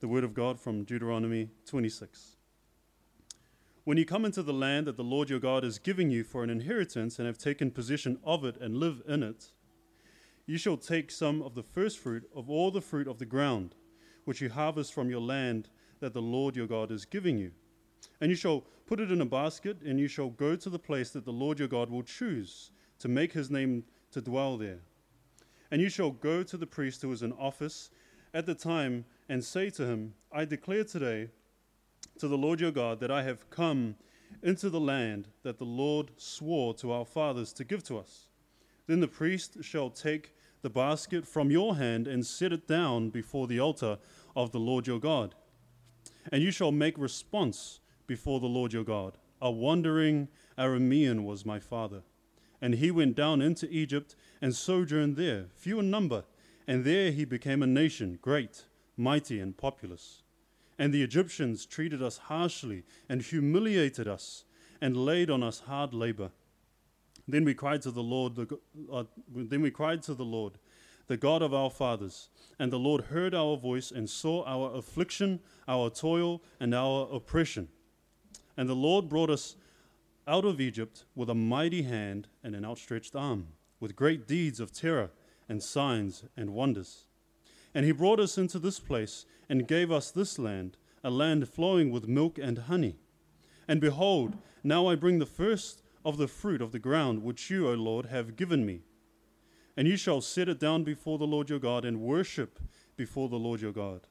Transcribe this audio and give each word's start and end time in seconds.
the 0.00 0.08
word 0.08 0.24
of 0.24 0.32
God 0.32 0.58
from 0.58 0.84
Deuteronomy 0.84 1.50
26. 1.66 2.36
When 3.84 3.98
you 3.98 4.06
come 4.06 4.24
into 4.24 4.42
the 4.42 4.52
land 4.52 4.86
that 4.86 4.96
the 4.96 5.04
Lord 5.04 5.28
your 5.28 5.40
God 5.40 5.62
is 5.62 5.78
giving 5.78 6.10
you 6.10 6.24
for 6.24 6.42
an 6.42 6.48
inheritance 6.48 7.18
and 7.18 7.26
have 7.26 7.36
taken 7.36 7.70
possession 7.70 8.18
of 8.24 8.42
it 8.46 8.56
and 8.58 8.78
live 8.78 9.02
in 9.06 9.22
it, 9.22 9.50
you 10.46 10.56
shall 10.56 10.78
take 10.78 11.10
some 11.10 11.42
of 11.42 11.54
the 11.54 11.62
first 11.62 11.98
fruit 11.98 12.28
of 12.34 12.48
all 12.48 12.70
the 12.70 12.80
fruit 12.80 13.08
of 13.08 13.18
the 13.18 13.26
ground, 13.26 13.74
which 14.24 14.40
you 14.40 14.48
harvest 14.48 14.94
from 14.94 15.10
your 15.10 15.20
land 15.20 15.68
that 16.00 16.14
the 16.14 16.22
Lord 16.22 16.56
your 16.56 16.66
God 16.66 16.90
is 16.90 17.04
giving 17.04 17.36
you. 17.36 17.50
And 18.22 18.30
you 18.30 18.36
shall 18.36 18.64
put 18.86 19.00
it 19.00 19.12
in 19.12 19.20
a 19.20 19.26
basket, 19.26 19.82
and 19.84 20.00
you 20.00 20.08
shall 20.08 20.30
go 20.30 20.56
to 20.56 20.70
the 20.70 20.78
place 20.78 21.10
that 21.10 21.26
the 21.26 21.30
Lord 21.30 21.58
your 21.58 21.68
God 21.68 21.90
will 21.90 22.02
choose 22.02 22.70
to 23.00 23.08
make 23.08 23.34
his 23.34 23.50
name 23.50 23.84
to 24.12 24.22
dwell 24.22 24.56
there. 24.56 24.80
And 25.70 25.82
you 25.82 25.90
shall 25.90 26.10
go 26.10 26.42
to 26.42 26.56
the 26.56 26.66
priest 26.66 27.02
who 27.02 27.12
is 27.12 27.22
in 27.22 27.32
office 27.32 27.90
at 28.32 28.46
the 28.46 28.54
time 28.54 29.04
and 29.30 29.44
say 29.44 29.70
to 29.70 29.86
him, 29.86 30.12
I 30.32 30.44
declare 30.44 30.82
today 30.82 31.28
to 32.18 32.26
the 32.26 32.36
Lord 32.36 32.60
your 32.60 32.72
God 32.72 32.98
that 32.98 33.12
I 33.12 33.22
have 33.22 33.48
come 33.48 33.94
into 34.42 34.68
the 34.68 34.80
land 34.80 35.28
that 35.44 35.56
the 35.56 35.64
Lord 35.64 36.10
swore 36.16 36.74
to 36.74 36.90
our 36.90 37.04
fathers 37.04 37.52
to 37.52 37.64
give 37.64 37.84
to 37.84 37.96
us. 37.96 38.26
Then 38.88 38.98
the 38.98 39.06
priest 39.06 39.58
shall 39.62 39.88
take 39.88 40.34
the 40.62 40.68
basket 40.68 41.28
from 41.28 41.48
your 41.48 41.76
hand 41.76 42.08
and 42.08 42.26
set 42.26 42.52
it 42.52 42.66
down 42.66 43.10
before 43.10 43.46
the 43.46 43.60
altar 43.60 43.98
of 44.34 44.50
the 44.50 44.58
Lord 44.58 44.88
your 44.88 44.98
God. 44.98 45.36
And 46.32 46.42
you 46.42 46.50
shall 46.50 46.72
make 46.72 46.98
response 46.98 47.78
before 48.08 48.40
the 48.40 48.46
Lord 48.46 48.72
your 48.72 48.84
God. 48.84 49.16
A 49.40 49.50
wandering 49.50 50.26
Aramean 50.58 51.22
was 51.22 51.46
my 51.46 51.60
father. 51.60 52.02
And 52.60 52.74
he 52.74 52.90
went 52.90 53.14
down 53.14 53.40
into 53.40 53.70
Egypt 53.70 54.16
and 54.42 54.56
sojourned 54.56 55.14
there, 55.14 55.46
few 55.54 55.78
in 55.78 55.88
number. 55.88 56.24
And 56.66 56.84
there 56.84 57.12
he 57.12 57.24
became 57.24 57.62
a 57.62 57.68
nation, 57.68 58.18
great 58.20 58.64
mighty, 59.00 59.40
and 59.40 59.56
populous. 59.56 60.22
And 60.78 60.94
the 60.94 61.02
Egyptians 61.02 61.66
treated 61.66 62.02
us 62.02 62.18
harshly 62.18 62.84
and 63.08 63.22
humiliated 63.22 64.06
us 64.06 64.44
and 64.80 64.96
laid 64.96 65.30
on 65.30 65.42
us 65.42 65.60
hard 65.60 65.92
labor. 65.92 66.30
Then 67.28 67.44
we 67.44 67.54
cried 67.54 67.82
to 67.82 67.90
the 67.90 68.02
Lord, 68.02 68.34
the, 68.34 68.58
uh, 68.92 69.04
then 69.28 69.60
we 69.60 69.70
cried 69.70 70.02
to 70.04 70.14
the 70.14 70.24
Lord, 70.24 70.54
the 71.06 71.16
God 71.16 71.42
of 71.42 71.52
our 71.52 71.70
fathers, 71.70 72.28
and 72.58 72.72
the 72.72 72.78
Lord 72.78 73.02
heard 73.02 73.34
our 73.34 73.56
voice 73.56 73.90
and 73.90 74.08
saw 74.08 74.44
our 74.44 74.74
affliction, 74.74 75.40
our 75.68 75.90
toil, 75.90 76.42
and 76.58 76.74
our 76.74 77.08
oppression. 77.12 77.68
And 78.56 78.68
the 78.68 78.74
Lord 78.74 79.08
brought 79.08 79.30
us 79.30 79.56
out 80.26 80.44
of 80.44 80.60
Egypt 80.60 81.04
with 81.14 81.28
a 81.28 81.34
mighty 81.34 81.82
hand 81.82 82.28
and 82.42 82.54
an 82.54 82.64
outstretched 82.64 83.16
arm, 83.16 83.48
with 83.80 83.96
great 83.96 84.26
deeds 84.26 84.60
of 84.60 84.72
terror 84.72 85.10
and 85.48 85.62
signs 85.62 86.24
and 86.36 86.50
wonders. 86.54 87.06
And 87.74 87.86
he 87.86 87.92
brought 87.92 88.20
us 88.20 88.36
into 88.36 88.58
this 88.58 88.80
place 88.80 89.26
and 89.48 89.68
gave 89.68 89.90
us 89.90 90.10
this 90.10 90.38
land, 90.38 90.76
a 91.04 91.10
land 91.10 91.48
flowing 91.48 91.90
with 91.90 92.08
milk 92.08 92.38
and 92.38 92.58
honey. 92.58 92.96
And 93.68 93.80
behold, 93.80 94.36
now 94.64 94.86
I 94.88 94.94
bring 94.96 95.18
the 95.18 95.26
first 95.26 95.82
of 96.04 96.16
the 96.16 96.28
fruit 96.28 96.60
of 96.60 96.72
the 96.72 96.78
ground 96.78 97.22
which 97.22 97.50
you, 97.50 97.68
O 97.68 97.74
Lord, 97.74 98.06
have 98.06 98.36
given 98.36 98.66
me. 98.66 98.80
And 99.76 99.86
you 99.86 99.96
shall 99.96 100.20
set 100.20 100.48
it 100.48 100.58
down 100.58 100.84
before 100.84 101.18
the 101.18 101.26
Lord 101.26 101.48
your 101.48 101.58
God 101.58 101.84
and 101.84 102.00
worship 102.00 102.58
before 102.96 103.28
the 103.28 103.36
Lord 103.36 103.60
your 103.60 103.72
God. 103.72 104.06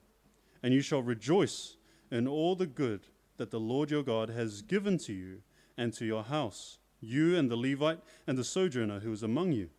And 0.64 0.74
you 0.74 0.82
shall 0.82 1.02
rejoice 1.02 1.76
in 2.12 2.28
all 2.28 2.56
the 2.56 2.66
good 2.66 3.08
that 3.38 3.52
the 3.52 3.60
Lord 3.60 3.92
your 3.92 4.04
God 4.04 4.30
has 4.30 4.62
given 4.62 4.98
to 5.00 5.14
you 5.14 5.42
and 5.78 5.94
to 5.94 6.06
your 6.06 6.24
house, 6.24 6.78
you 7.00 7.38
and 7.38 7.50
the 7.50 7.56
Levite 7.56 8.00
and 8.28 8.38
the 8.38 8.44
sojourner 8.44 9.00
who 9.00 9.12
is 9.12 9.24
among 9.24 9.52
you. 9.52 9.70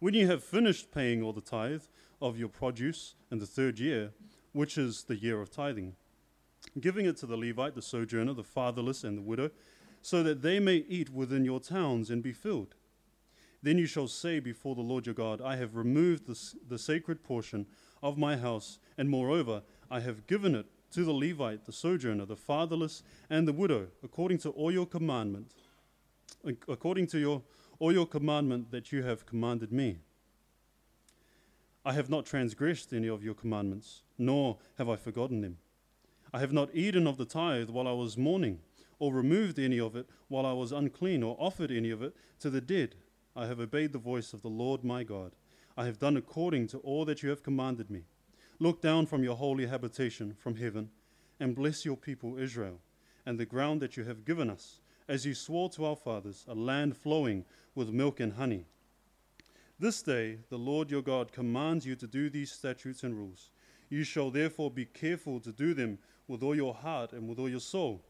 When 0.00 0.14
you 0.14 0.26
have 0.28 0.44
finished 0.44 0.92
paying 0.92 1.22
all 1.22 1.32
the 1.32 1.40
tithe, 1.40 1.82
of 2.20 2.38
your 2.38 2.48
produce 2.48 3.14
in 3.30 3.38
the 3.38 3.46
third 3.46 3.78
year, 3.78 4.12
which 4.52 4.76
is 4.76 5.04
the 5.04 5.16
year 5.16 5.40
of 5.40 5.50
tithing, 5.50 5.94
giving 6.80 7.06
it 7.06 7.16
to 7.18 7.26
the 7.26 7.36
Levite, 7.36 7.74
the 7.74 7.82
sojourner, 7.82 8.34
the 8.34 8.42
fatherless, 8.42 9.04
and 9.04 9.18
the 9.18 9.22
widow, 9.22 9.50
so 10.02 10.22
that 10.22 10.42
they 10.42 10.58
may 10.58 10.76
eat 10.88 11.10
within 11.10 11.44
your 11.44 11.60
towns 11.60 12.10
and 12.10 12.22
be 12.22 12.32
filled. 12.32 12.74
Then 13.62 13.78
you 13.78 13.86
shall 13.86 14.08
say 14.08 14.38
before 14.38 14.74
the 14.74 14.80
Lord 14.80 15.06
your 15.06 15.14
God, 15.14 15.40
I 15.40 15.56
have 15.56 15.74
removed 15.74 16.26
the, 16.26 16.38
the 16.68 16.78
sacred 16.78 17.24
portion 17.24 17.66
of 18.02 18.16
my 18.16 18.36
house, 18.36 18.78
and 18.96 19.10
moreover, 19.10 19.62
I 19.90 20.00
have 20.00 20.26
given 20.26 20.54
it 20.54 20.66
to 20.92 21.04
the 21.04 21.12
Levite, 21.12 21.64
the 21.64 21.72
sojourner, 21.72 22.24
the 22.24 22.36
fatherless, 22.36 23.02
and 23.28 23.46
the 23.46 23.52
widow, 23.52 23.88
according 24.02 24.38
to 24.38 24.50
all 24.50 24.72
your 24.72 24.86
commandment, 24.86 25.52
according 26.68 27.08
to 27.08 27.18
your 27.18 27.42
all 27.80 27.92
your 27.92 28.06
commandment 28.06 28.70
that 28.72 28.90
you 28.90 29.02
have 29.02 29.24
commanded 29.24 29.70
me. 29.72 29.98
I 31.84 31.92
have 31.92 32.10
not 32.10 32.26
transgressed 32.26 32.92
any 32.92 33.08
of 33.08 33.22
your 33.22 33.34
commandments, 33.34 34.02
nor 34.18 34.58
have 34.76 34.88
I 34.88 34.96
forgotten 34.96 35.40
them. 35.40 35.58
I 36.32 36.40
have 36.40 36.52
not 36.52 36.74
eaten 36.74 37.06
of 37.06 37.16
the 37.16 37.24
tithe 37.24 37.70
while 37.70 37.88
I 37.88 37.92
was 37.92 38.18
mourning, 38.18 38.60
or 38.98 39.14
removed 39.14 39.58
any 39.58 39.80
of 39.80 39.96
it 39.96 40.06
while 40.28 40.44
I 40.44 40.52
was 40.52 40.72
unclean, 40.72 41.22
or 41.22 41.36
offered 41.38 41.70
any 41.70 41.90
of 41.90 42.02
it 42.02 42.14
to 42.40 42.50
the 42.50 42.60
dead. 42.60 42.96
I 43.34 43.46
have 43.46 43.60
obeyed 43.60 43.92
the 43.92 43.98
voice 43.98 44.32
of 44.32 44.42
the 44.42 44.48
Lord 44.48 44.84
my 44.84 45.04
God. 45.04 45.32
I 45.76 45.86
have 45.86 45.98
done 45.98 46.16
according 46.16 46.66
to 46.68 46.78
all 46.78 47.04
that 47.04 47.22
you 47.22 47.30
have 47.30 47.42
commanded 47.42 47.88
me. 47.88 48.02
Look 48.58 48.82
down 48.82 49.06
from 49.06 49.22
your 49.22 49.36
holy 49.36 49.66
habitation 49.66 50.34
from 50.38 50.56
heaven, 50.56 50.90
and 51.38 51.54
bless 51.54 51.84
your 51.84 51.96
people 51.96 52.36
Israel, 52.36 52.80
and 53.24 53.38
the 53.38 53.46
ground 53.46 53.80
that 53.80 53.96
you 53.96 54.04
have 54.04 54.24
given 54.24 54.50
us, 54.50 54.80
as 55.06 55.24
you 55.24 55.34
swore 55.34 55.70
to 55.70 55.84
our 55.84 55.96
fathers, 55.96 56.44
a 56.48 56.54
land 56.54 56.96
flowing 56.96 57.44
with 57.74 57.90
milk 57.90 58.18
and 58.18 58.32
honey. 58.32 58.66
This 59.80 60.02
day 60.02 60.38
the 60.48 60.58
Lord 60.58 60.90
your 60.90 61.02
God 61.02 61.30
commands 61.30 61.86
you 61.86 61.94
to 61.96 62.08
do 62.08 62.28
these 62.28 62.50
statutes 62.50 63.04
and 63.04 63.16
rules. 63.16 63.50
You 63.88 64.02
shall 64.02 64.28
therefore 64.28 64.72
be 64.72 64.84
careful 64.84 65.38
to 65.38 65.52
do 65.52 65.72
them 65.72 65.98
with 66.26 66.42
all 66.42 66.56
your 66.56 66.74
heart 66.74 67.12
and 67.12 67.28
with 67.28 67.38
all 67.38 67.48
your 67.48 67.60
soul. 67.60 68.04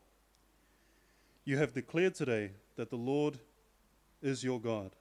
You 1.45 1.59
have 1.59 1.75
declared 1.75 2.15
today 2.15 2.53
that 2.77 2.89
the 2.89 2.97
Lord 2.97 3.39
is 4.23 4.43
your 4.43 4.59
God, 4.59 4.97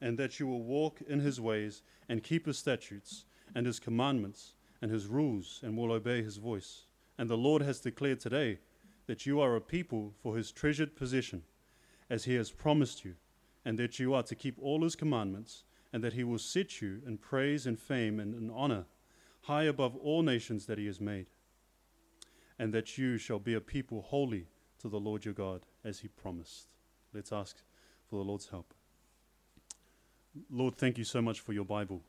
and 0.00 0.16
that 0.16 0.38
you 0.38 0.46
will 0.46 0.62
walk 0.62 1.02
in 1.08 1.18
his 1.18 1.40
ways 1.40 1.82
and 2.08 2.22
keep 2.22 2.46
his 2.46 2.56
statutes 2.56 3.24
and 3.56 3.66
his 3.66 3.80
commandments 3.80 4.54
and 4.80 4.92
his 4.92 5.08
rules 5.08 5.58
and 5.64 5.76
will 5.76 5.90
obey 5.90 6.22
his 6.22 6.36
voice. 6.36 6.84
And 7.18 7.28
the 7.28 7.36
Lord 7.36 7.62
has 7.62 7.80
declared 7.80 8.20
today 8.20 8.60
that 9.06 9.26
you 9.26 9.40
are 9.40 9.56
a 9.56 9.60
people 9.60 10.14
for 10.22 10.36
his 10.36 10.52
treasured 10.52 10.94
possession, 10.94 11.42
as 12.08 12.24
he 12.24 12.36
has 12.36 12.52
promised 12.52 13.04
you, 13.04 13.16
and 13.64 13.76
that 13.80 13.98
you 13.98 14.14
are 14.14 14.22
to 14.22 14.36
keep 14.36 14.56
all 14.62 14.84
his 14.84 14.94
commandments 14.94 15.64
and 15.92 16.04
that 16.04 16.12
he 16.12 16.24
will 16.24 16.38
sit 16.38 16.80
you 16.80 17.00
in 17.06 17.18
praise 17.18 17.66
and 17.66 17.78
fame 17.78 18.20
and 18.20 18.34
in 18.34 18.50
honor, 18.50 18.84
high 19.42 19.64
above 19.64 19.96
all 19.96 20.22
nations 20.22 20.66
that 20.66 20.78
he 20.78 20.86
has 20.86 21.00
made, 21.00 21.26
and 22.58 22.72
that 22.72 22.98
you 22.98 23.18
shall 23.18 23.38
be 23.38 23.54
a 23.54 23.60
people 23.60 24.02
holy 24.02 24.46
to 24.78 24.88
the 24.88 25.00
Lord 25.00 25.24
your 25.24 25.34
God, 25.34 25.66
as 25.84 26.00
he 26.00 26.08
promised. 26.08 26.68
Let's 27.12 27.32
ask 27.32 27.56
for 28.08 28.16
the 28.16 28.24
Lord's 28.24 28.48
help. 28.48 28.72
Lord, 30.50 30.76
thank 30.76 30.96
you 30.96 31.04
so 31.04 31.20
much 31.20 31.40
for 31.40 31.52
your 31.52 31.64
Bible. 31.64 32.02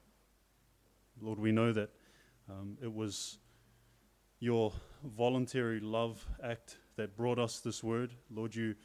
Lord, 1.21 1.39
we 1.39 1.51
know 1.51 1.73
that 1.73 1.89
um, 2.49 2.77
it 2.81 2.93
was 2.93 3.39
your 4.39 4.73
voluntary 5.03 5.79
love 5.79 6.25
act 6.43 6.77
that 6.97 7.15
brought 7.15 7.39
us 7.39 7.59
this 7.59 7.83
word. 7.83 8.11
Lord, 8.29 8.55
you 8.55 8.75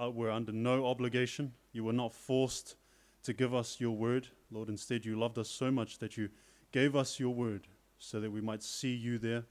uh, 0.00 0.10
were 0.10 0.30
under 0.30 0.52
no 0.52 0.86
obligation. 0.86 1.52
You 1.72 1.84
were 1.84 1.92
not 1.92 2.12
forced 2.12 2.76
to 3.24 3.32
give 3.32 3.54
us 3.54 3.80
your 3.80 3.96
word. 3.96 4.28
Lord, 4.50 4.68
instead, 4.68 5.04
you 5.04 5.18
loved 5.18 5.38
us 5.38 5.48
so 5.48 5.70
much 5.70 5.98
that 5.98 6.16
you 6.16 6.28
gave 6.72 6.94
us 6.94 7.18
your 7.18 7.34
word 7.34 7.66
so 7.98 8.20
that 8.20 8.30
we 8.30 8.40
might 8.40 8.62
see 8.62 8.94
you 8.94 9.18
there 9.18 9.44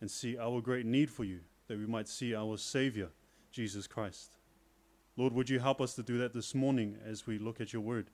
and 0.00 0.10
see 0.10 0.36
our 0.36 0.60
great 0.60 0.84
need 0.84 1.10
for 1.10 1.24
you, 1.24 1.40
that 1.68 1.78
we 1.78 1.86
might 1.86 2.08
see 2.08 2.34
our 2.34 2.56
Savior, 2.56 3.08
Jesus 3.50 3.86
Christ. 3.86 4.36
Lord, 5.16 5.32
would 5.32 5.48
you 5.48 5.60
help 5.60 5.80
us 5.80 5.94
to 5.94 6.02
do 6.02 6.18
that 6.18 6.32
this 6.32 6.54
morning 6.54 6.98
as 7.06 7.26
we 7.26 7.38
look 7.38 7.60
at 7.60 7.72
your 7.72 7.82
word? 7.82 8.10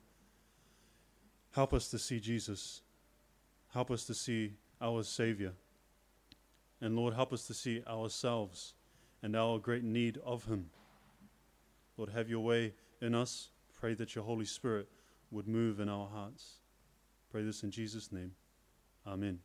Help 1.51 1.73
us 1.73 1.89
to 1.89 1.99
see 1.99 2.19
Jesus. 2.19 2.81
Help 3.73 3.89
us 3.89 4.05
to 4.05 4.13
see 4.13 4.53
our 4.79 5.03
Savior. 5.03 5.53
And 6.79 6.95
Lord, 6.95 7.13
help 7.13 7.33
us 7.33 7.47
to 7.47 7.53
see 7.53 7.83
ourselves 7.87 8.75
and 9.23 9.35
our 9.35 9.57
great 9.57 9.83
need 9.83 10.19
of 10.23 10.45
Him. 10.45 10.69
Lord, 11.97 12.11
have 12.11 12.29
your 12.29 12.41
way 12.41 12.73
in 13.01 13.15
us. 13.15 13.49
Pray 13.81 13.95
that 13.95 14.13
your 14.13 14.23
Holy 14.23 14.45
Spirit 14.45 14.87
would 15.31 15.47
move 15.47 15.79
in 15.79 15.89
our 15.89 16.07
hearts. 16.07 16.57
Pray 17.31 17.41
this 17.41 17.63
in 17.63 17.71
Jesus' 17.71 18.11
name. 18.11 18.31
Amen. 19.07 19.39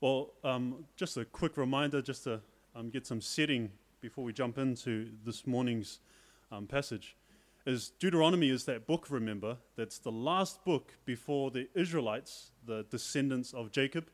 Well, 0.00 0.32
um, 0.42 0.84
just 0.96 1.16
a 1.16 1.24
quick 1.24 1.56
reminder, 1.56 2.02
just 2.02 2.24
to 2.24 2.40
um, 2.74 2.90
get 2.90 3.06
some 3.06 3.20
setting 3.20 3.70
before 4.00 4.24
we 4.24 4.32
jump 4.32 4.58
into 4.58 5.10
this 5.24 5.46
morning's 5.46 6.00
um, 6.50 6.66
passage, 6.66 7.16
is 7.64 7.90
Deuteronomy 8.00 8.50
is 8.50 8.64
that 8.64 8.88
book, 8.88 9.06
remember, 9.08 9.56
that's 9.76 10.00
the 10.00 10.10
last 10.10 10.64
book 10.64 10.94
before 11.04 11.52
the 11.52 11.68
Israelites, 11.76 12.50
the 12.66 12.84
descendants 12.90 13.52
of 13.52 13.70
Jacob. 13.70 14.10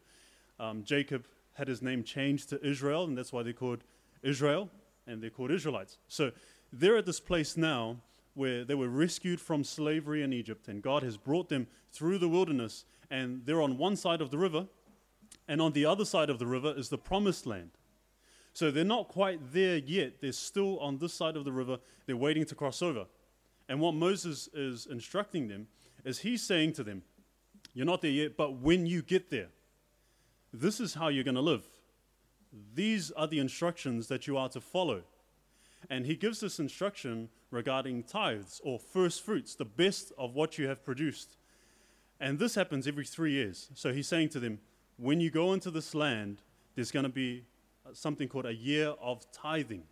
Um, 0.61 0.85
Jacob 0.85 1.25
had 1.55 1.67
his 1.67 1.81
name 1.81 2.05
changed 2.05 2.51
to 2.51 2.63
Israel, 2.63 3.05
and 3.05 3.17
that's 3.17 3.33
why 3.33 3.43
they're 3.43 3.55
called 3.55 3.85
Israel, 4.23 4.69
and 5.07 5.23
they're 5.23 5.31
called 5.31 5.51
Israelites. 5.51 5.97
So 6.09 6.33
they're 6.71 6.99
at 6.99 7.07
this 7.07 7.21
place 7.21 7.57
now 7.57 7.97
where 8.39 8.65
they 8.65 8.75
were 8.75 8.89
rescued 8.89 9.41
from 9.41 9.65
slavery 9.65 10.23
in 10.23 10.33
Egypt, 10.33 10.69
and 10.69 10.81
God 10.81 11.03
has 11.03 11.17
brought 11.17 11.49
them 11.49 11.67
through 11.91 12.19
the 12.19 12.29
wilderness, 12.29 12.85
and 13.11 13.45
they're 13.45 13.61
on 13.61 13.77
one 13.77 13.97
side 13.97 14.21
of 14.21 14.31
the 14.31 14.39
river, 14.39 14.69
And 15.51 15.63
on 15.63 15.73
the 15.73 15.87
other 15.87 16.05
side 16.05 16.31
of 16.31 16.39
the 16.39 16.47
river 16.47 16.75
is 16.77 16.91
the 16.91 16.99
promised 16.99 17.47
land. 17.47 17.71
So 18.53 18.71
they're 18.71 18.85
not 18.85 19.09
quite 19.09 19.53
there 19.53 19.79
yet. 19.79 20.21
They're 20.21 20.33
still 20.33 20.79
on 20.79 20.99
this 20.99 21.15
side 21.15 21.37
of 21.37 21.45
the 21.45 21.53
river. 21.53 21.79
They're 22.07 22.17
waiting 22.17 22.45
to 22.47 22.55
cross 22.55 22.83
over. 22.83 23.07
And 23.69 23.81
what 23.81 23.95
Moses 23.95 24.49
is 24.53 24.87
instructing 24.87 25.49
them 25.49 25.67
is 26.05 26.19
he's 26.19 26.43
saying 26.43 26.75
to 26.75 26.85
them, 26.85 27.03
You're 27.73 27.87
not 27.87 28.03
there 28.03 28.11
yet, 28.11 28.37
but 28.37 28.61
when 28.61 28.87
you 28.87 29.01
get 29.03 29.31
there, 29.31 29.49
this 30.53 30.81
is 30.81 30.95
how 30.95 31.09
you're 31.09 31.25
going 31.25 31.35
to 31.35 31.41
live. 31.41 31.65
These 32.75 33.11
are 33.13 33.27
the 33.27 33.39
instructions 33.39 34.09
that 34.09 34.27
you 34.27 34.37
are 34.37 34.49
to 34.51 34.61
follow. 34.61 35.03
And 35.89 36.07
he 36.07 36.15
gives 36.15 36.41
this 36.41 36.59
instruction 36.59 37.31
regarding 37.51 38.03
tithes 38.03 38.61
or 38.65 38.79
first 38.79 39.25
fruits, 39.25 39.55
the 39.55 39.65
best 39.65 40.13
of 40.19 40.35
what 40.35 40.59
you 40.59 40.69
have 40.69 40.85
produced. 40.85 41.37
And 42.21 42.39
this 42.39 42.55
happens 42.55 42.87
every 42.87 43.05
three 43.05 43.33
years. 43.33 43.71
So 43.75 43.93
he's 43.93 44.09
saying 44.09 44.31
to 44.31 44.41
them, 44.41 44.59
when 44.97 45.21
you 45.21 45.31
go 45.31 45.53
into 45.53 45.71
this 45.71 45.95
land, 45.95 46.43
there's 46.75 46.91
going 46.91 47.05
to 47.05 47.09
be 47.09 47.45
something 47.93 48.29
called 48.29 48.47
a 48.47 48.55
year 48.55 48.95
of 49.01 49.31
tithing. 49.33 49.85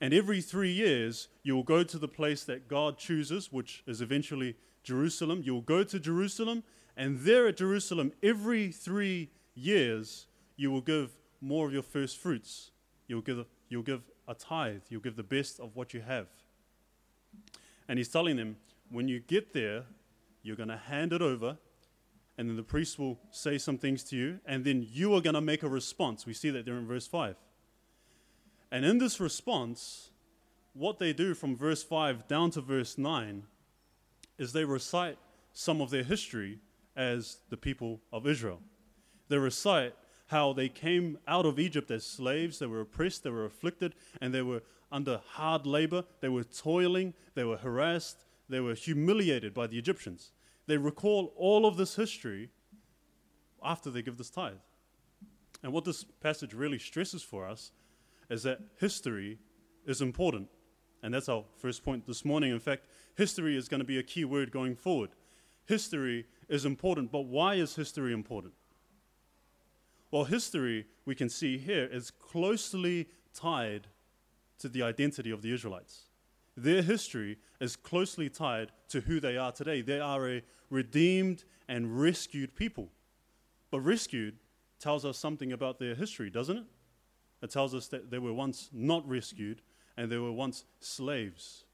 And 0.00 0.14
every 0.14 0.40
three 0.40 0.70
years, 0.70 1.28
you 1.42 1.56
will 1.56 1.64
go 1.64 1.82
to 1.82 1.98
the 1.98 2.08
place 2.08 2.44
that 2.44 2.68
God 2.68 2.98
chooses, 2.98 3.50
which 3.50 3.82
is 3.86 4.00
eventually 4.00 4.54
Jerusalem. 4.84 5.42
You 5.44 5.54
will 5.54 5.60
go 5.62 5.82
to 5.82 5.98
Jerusalem, 5.98 6.62
and 6.96 7.20
there 7.20 7.48
at 7.48 7.56
Jerusalem, 7.56 8.12
every 8.22 8.70
three 8.70 9.30
years, 9.54 10.26
you 10.56 10.70
will 10.70 10.82
give 10.82 11.16
more 11.40 11.66
of 11.66 11.72
your 11.72 11.82
first 11.82 12.18
fruits. 12.18 12.70
You'll 13.08 13.22
give, 13.22 13.44
you'll 13.68 13.82
give 13.82 14.02
a 14.28 14.34
tithe. 14.34 14.82
You'll 14.88 15.00
give 15.00 15.16
the 15.16 15.22
best 15.22 15.58
of 15.58 15.74
what 15.74 15.92
you 15.92 16.02
have. 16.02 16.26
And 17.88 17.98
he's 17.98 18.08
telling 18.08 18.36
them, 18.36 18.56
when 18.90 19.08
you 19.08 19.18
get 19.18 19.52
there, 19.52 19.84
you're 20.42 20.56
going 20.56 20.68
to 20.68 20.76
hand 20.76 21.12
it 21.12 21.22
over, 21.22 21.56
and 22.36 22.48
then 22.48 22.56
the 22.56 22.62
priest 22.62 22.98
will 22.98 23.18
say 23.30 23.58
some 23.58 23.78
things 23.78 24.04
to 24.04 24.16
you, 24.16 24.38
and 24.46 24.64
then 24.64 24.86
you 24.88 25.14
are 25.14 25.20
going 25.20 25.34
to 25.34 25.40
make 25.40 25.62
a 25.62 25.68
response. 25.68 26.26
We 26.26 26.34
see 26.34 26.50
that 26.50 26.64
there 26.64 26.76
in 26.76 26.86
verse 26.86 27.06
5. 27.06 27.34
And 28.70 28.84
in 28.84 28.98
this 28.98 29.18
response, 29.18 30.10
what 30.74 30.98
they 30.98 31.12
do 31.12 31.34
from 31.34 31.56
verse 31.56 31.82
5 31.82 32.28
down 32.28 32.50
to 32.52 32.60
verse 32.60 32.98
9 32.98 33.44
is 34.36 34.52
they 34.52 34.64
recite 34.64 35.18
some 35.52 35.80
of 35.80 35.90
their 35.90 36.04
history 36.04 36.60
as 36.94 37.38
the 37.48 37.56
people 37.56 38.00
of 38.12 38.26
Israel. 38.26 38.60
They 39.28 39.38
recite 39.38 39.94
how 40.28 40.52
they 40.52 40.68
came 40.68 41.18
out 41.26 41.46
of 41.46 41.58
Egypt 41.58 41.90
as 41.90 42.06
slaves. 42.06 42.58
They 42.58 42.66
were 42.66 42.82
oppressed, 42.82 43.24
they 43.24 43.30
were 43.30 43.44
afflicted, 43.44 43.94
and 44.20 44.32
they 44.32 44.42
were 44.42 44.62
under 44.90 45.20
hard 45.26 45.66
labor. 45.66 46.04
They 46.20 46.28
were 46.28 46.44
toiling, 46.44 47.14
they 47.34 47.44
were 47.44 47.56
harassed, 47.56 48.24
they 48.48 48.60
were 48.60 48.74
humiliated 48.74 49.52
by 49.52 49.66
the 49.66 49.78
Egyptians. 49.78 50.32
They 50.66 50.76
recall 50.76 51.32
all 51.36 51.66
of 51.66 51.76
this 51.76 51.96
history 51.96 52.50
after 53.64 53.90
they 53.90 54.02
give 54.02 54.18
this 54.18 54.30
tithe. 54.30 54.58
And 55.62 55.72
what 55.72 55.84
this 55.84 56.04
passage 56.04 56.54
really 56.54 56.78
stresses 56.78 57.22
for 57.22 57.46
us 57.46 57.72
is 58.30 58.42
that 58.44 58.60
history 58.78 59.38
is 59.86 60.00
important. 60.00 60.48
And 61.02 61.14
that's 61.14 61.28
our 61.28 61.44
first 61.56 61.84
point 61.84 62.06
this 62.06 62.24
morning. 62.24 62.52
In 62.52 62.60
fact, 62.60 62.86
history 63.16 63.56
is 63.56 63.68
going 63.68 63.80
to 63.80 63.86
be 63.86 63.98
a 63.98 64.02
key 64.02 64.24
word 64.24 64.50
going 64.50 64.76
forward. 64.76 65.10
History 65.64 66.26
is 66.48 66.64
important, 66.64 67.10
but 67.10 67.26
why 67.26 67.54
is 67.54 67.74
history 67.74 68.12
important? 68.12 68.54
Well, 70.10 70.24
history, 70.24 70.86
we 71.04 71.14
can 71.14 71.28
see 71.28 71.58
here, 71.58 71.84
is 71.84 72.10
closely 72.10 73.08
tied 73.34 73.88
to 74.58 74.68
the 74.68 74.82
identity 74.82 75.30
of 75.30 75.42
the 75.42 75.52
Israelites. 75.52 76.04
Their 76.56 76.82
history 76.82 77.38
is 77.60 77.76
closely 77.76 78.28
tied 78.28 78.72
to 78.88 79.00
who 79.00 79.20
they 79.20 79.36
are 79.36 79.52
today. 79.52 79.82
They 79.82 80.00
are 80.00 80.28
a 80.28 80.42
redeemed 80.70 81.44
and 81.68 82.00
rescued 82.00 82.56
people. 82.56 82.88
But 83.70 83.80
rescued 83.80 84.36
tells 84.80 85.04
us 85.04 85.18
something 85.18 85.52
about 85.52 85.78
their 85.78 85.94
history, 85.94 86.30
doesn't 86.30 86.56
it? 86.56 86.64
It 87.42 87.50
tells 87.50 87.74
us 87.74 87.86
that 87.88 88.10
they 88.10 88.18
were 88.18 88.32
once 88.32 88.70
not 88.72 89.08
rescued 89.08 89.60
and 89.96 90.10
they 90.10 90.18
were 90.18 90.32
once 90.32 90.64
slaves. 90.80 91.64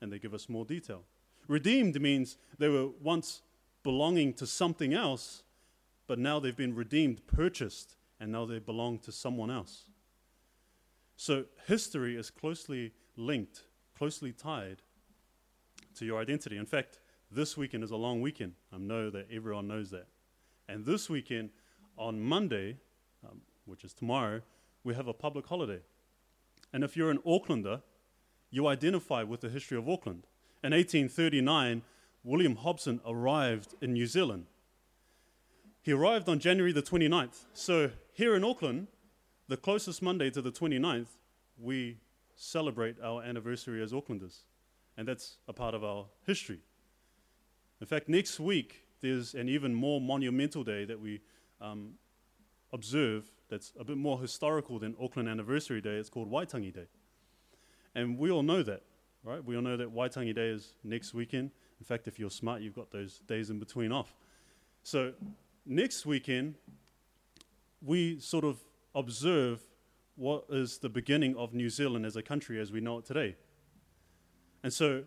And 0.00 0.12
they 0.12 0.18
give 0.18 0.34
us 0.34 0.48
more 0.48 0.64
detail. 0.64 1.02
Redeemed 1.48 2.00
means 2.00 2.36
they 2.58 2.68
were 2.68 2.88
once 3.00 3.42
belonging 3.82 4.34
to 4.34 4.46
something 4.46 4.92
else 4.92 5.44
but 6.06 6.18
now 6.18 6.38
they've 6.38 6.56
been 6.56 6.74
redeemed, 6.74 7.26
purchased, 7.26 7.96
and 8.20 8.32
now 8.32 8.44
they 8.44 8.58
belong 8.58 8.98
to 9.00 9.12
someone 9.12 9.50
else. 9.50 9.84
So 11.16 11.44
history 11.66 12.16
is 12.16 12.30
closely 12.30 12.92
linked, 13.16 13.62
closely 13.96 14.32
tied 14.32 14.82
to 15.96 16.04
your 16.04 16.20
identity. 16.20 16.56
In 16.56 16.66
fact, 16.66 16.98
this 17.30 17.56
weekend 17.56 17.82
is 17.82 17.90
a 17.90 17.96
long 17.96 18.20
weekend. 18.20 18.54
I 18.72 18.78
know 18.78 19.10
that 19.10 19.26
everyone 19.32 19.66
knows 19.66 19.90
that. 19.90 20.06
And 20.68 20.84
this 20.84 21.08
weekend, 21.08 21.50
on 21.96 22.20
Monday, 22.20 22.76
um, 23.28 23.40
which 23.64 23.84
is 23.84 23.94
tomorrow, 23.94 24.42
we 24.84 24.94
have 24.94 25.08
a 25.08 25.14
public 25.14 25.46
holiday. 25.46 25.80
And 26.72 26.84
if 26.84 26.96
you're 26.96 27.10
an 27.10 27.18
Aucklander, 27.26 27.82
you 28.50 28.66
identify 28.66 29.22
with 29.22 29.40
the 29.40 29.48
history 29.48 29.78
of 29.78 29.88
Auckland. 29.88 30.26
In 30.62 30.72
1839, 30.72 31.82
William 32.22 32.56
Hobson 32.56 33.00
arrived 33.06 33.74
in 33.80 33.92
New 33.92 34.06
Zealand 34.06 34.46
he 35.86 35.92
arrived 35.92 36.28
on 36.28 36.40
January 36.40 36.72
the 36.72 36.82
29th. 36.82 37.44
So 37.52 37.92
here 38.12 38.34
in 38.34 38.42
Auckland, 38.42 38.88
the 39.46 39.56
closest 39.56 40.02
Monday 40.02 40.30
to 40.30 40.42
the 40.42 40.50
29th, 40.50 41.06
we 41.56 41.98
celebrate 42.34 42.96
our 43.00 43.22
anniversary 43.22 43.80
as 43.80 43.92
Aucklanders. 43.92 44.40
And 44.96 45.06
that's 45.06 45.38
a 45.46 45.52
part 45.52 45.76
of 45.76 45.84
our 45.84 46.06
history. 46.26 46.58
In 47.80 47.86
fact, 47.86 48.08
next 48.08 48.40
week, 48.40 48.82
there's 49.00 49.34
an 49.34 49.48
even 49.48 49.76
more 49.76 50.00
monumental 50.00 50.64
day 50.64 50.84
that 50.86 51.00
we 51.00 51.20
um, 51.60 51.92
observe 52.72 53.30
that's 53.48 53.72
a 53.78 53.84
bit 53.84 53.96
more 53.96 54.20
historical 54.20 54.80
than 54.80 54.96
Auckland 55.00 55.28
Anniversary 55.28 55.80
Day. 55.80 55.98
It's 55.98 56.10
called 56.10 56.28
Waitangi 56.28 56.74
Day. 56.74 56.88
And 57.94 58.18
we 58.18 58.32
all 58.32 58.42
know 58.42 58.64
that, 58.64 58.82
right? 59.22 59.44
We 59.44 59.54
all 59.54 59.62
know 59.62 59.76
that 59.76 59.94
Waitangi 59.94 60.34
Day 60.34 60.48
is 60.48 60.74
next 60.82 61.14
weekend. 61.14 61.52
In 61.78 61.86
fact, 61.86 62.08
if 62.08 62.18
you're 62.18 62.28
smart, 62.28 62.60
you've 62.60 62.74
got 62.74 62.90
those 62.90 63.20
days 63.28 63.50
in 63.50 63.60
between 63.60 63.92
off. 63.92 64.16
So 64.82 65.12
next 65.66 66.06
weekend, 66.06 66.54
we 67.82 68.18
sort 68.20 68.44
of 68.44 68.58
observe 68.94 69.60
what 70.14 70.44
is 70.48 70.78
the 70.78 70.88
beginning 70.88 71.36
of 71.36 71.52
New 71.52 71.68
Zealand 71.68 72.06
as 72.06 72.16
a 72.16 72.22
country 72.22 72.58
as 72.58 72.72
we 72.72 72.80
know 72.80 72.98
it 72.98 73.04
today. 73.04 73.36
And 74.62 74.72
so 74.72 75.04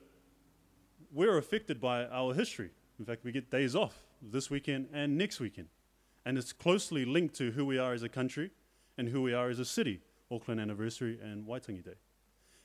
we're 1.12 1.38
affected 1.38 1.82
by 1.82 2.06
our 2.06 2.34
history. 2.34 2.70
In 3.00 3.06
fact, 3.06 3.24
we 3.24 3.32
get 3.32 3.50
days 3.50 3.76
off 3.76 3.96
this 4.22 4.50
weekend 4.50 4.90
and 4.94 5.18
next 5.18 5.40
weekend. 5.40 5.70
And 6.26 6.38
it's 6.38 6.54
closely 6.54 7.06
linked 7.06 7.36
to 7.36 7.52
who 7.52 7.66
we 7.66 7.80
are 7.80 7.94
as 7.94 8.04
a 8.04 8.10
country 8.10 8.52
and 8.98 9.10
who 9.10 9.22
we 9.22 9.34
are 9.34 9.50
as 9.50 9.58
a 9.58 9.66
city, 9.66 10.02
Auckland 10.30 10.60
Anniversary 10.60 11.18
and 11.22 11.48
Waitangi 11.48 11.84
Day. 11.84 11.96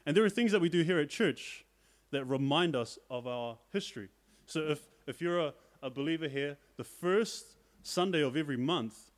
And 0.04 0.16
there 0.16 0.25
are 0.25 0.30
things 0.30 0.52
that 0.52 0.61
we 0.61 0.69
do 0.69 0.83
here 0.83 0.99
at 0.99 1.09
church 1.09 1.64
that 2.11 2.25
remind 2.26 2.76
us 2.76 2.99
of 3.09 3.26
our 3.26 3.57
history. 3.73 4.09
So 4.47 4.61
if, 4.61 4.80
if 5.07 5.23
you're 5.23 5.40
a, 5.40 5.54
a 5.83 5.88
believer 5.88 6.28
here, 6.28 6.59
the 6.76 6.85
first 6.85 7.53
Sunday 7.87 8.23
of 8.23 8.35
every 8.35 8.57
month, 8.57 9.11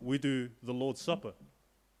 we 0.00 0.16
do 0.16 0.48
the 0.62 0.72
Lord's 0.72 1.02
Supper. 1.02 1.34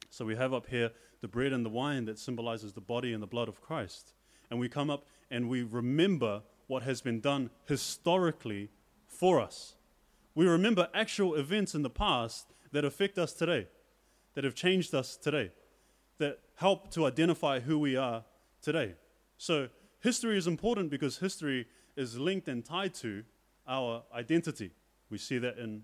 So 0.08 0.24
we 0.24 0.36
have 0.36 0.54
up 0.54 0.66
here 0.66 0.90
the 1.20 1.28
bread 1.28 1.52
and 1.52 1.66
the 1.66 1.70
wine 1.70 2.06
that 2.06 2.18
symbolizes 2.18 2.72
the 2.72 2.80
body 2.80 3.12
and 3.12 3.22
the 3.22 3.26
blood 3.26 3.46
of 3.46 3.60
Christ. 3.60 4.14
And 4.50 4.58
we 4.58 4.70
come 4.70 4.88
up 4.88 5.04
and 5.30 5.50
we 5.50 5.62
remember 5.62 6.40
what 6.66 6.82
has 6.82 7.02
been 7.02 7.20
done 7.20 7.50
historically 7.66 8.70
for 9.06 9.38
us. 9.38 9.74
We 10.34 10.46
remember 10.46 10.88
actual 10.94 11.34
events 11.34 11.74
in 11.74 11.82
the 11.82 11.90
past 11.90 12.54
that 12.72 12.86
affect 12.86 13.18
us 13.18 13.34
today, 13.34 13.68
that 14.32 14.44
have 14.44 14.54
changed 14.54 14.94
us 14.94 15.18
today, 15.18 15.52
that 16.16 16.38
help 16.54 16.90
to 16.92 17.04
identify 17.04 17.60
who 17.60 17.78
we 17.78 17.96
are 17.96 18.24
today. 18.62 18.94
So 19.36 19.68
history 20.00 20.38
is 20.38 20.46
important 20.46 20.88
because 20.88 21.18
history 21.18 21.66
is 21.96 22.18
linked 22.18 22.48
and 22.48 22.64
tied 22.64 22.94
to 22.94 23.24
our 23.68 24.04
identity. 24.14 24.70
We 25.10 25.18
see 25.18 25.36
that 25.36 25.58
in 25.58 25.82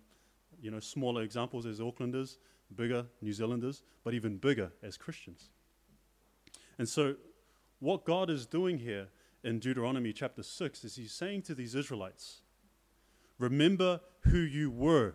you 0.61 0.71
know, 0.71 0.81
smaller 0.81 1.23
examples 1.23 1.67
as 1.67 1.81
Aucklanders, 1.81 2.37
bigger 2.75 3.07
New 3.21 3.33
Zealanders, 3.33 3.83
but 4.05 4.15
even 4.15 4.37
bigger 4.37 4.73
as 4.83 4.97
Christians. 4.97 5.51
And 6.79 6.89
so, 6.89 7.17
what 7.81 8.05
God 8.05 8.31
is 8.31 8.47
doing 8.47 8.79
here 8.79 9.09
in 9.43 9.59
Deuteronomy 9.59 10.13
chapter 10.13 10.43
6 10.43 10.85
is 10.85 10.97
He's 10.97 11.13
saying 11.13 11.43
to 11.43 11.55
these 11.55 11.75
Israelites, 11.75 12.43
Remember 13.39 14.01
who 14.21 14.39
you 14.39 14.71
were. 14.71 15.15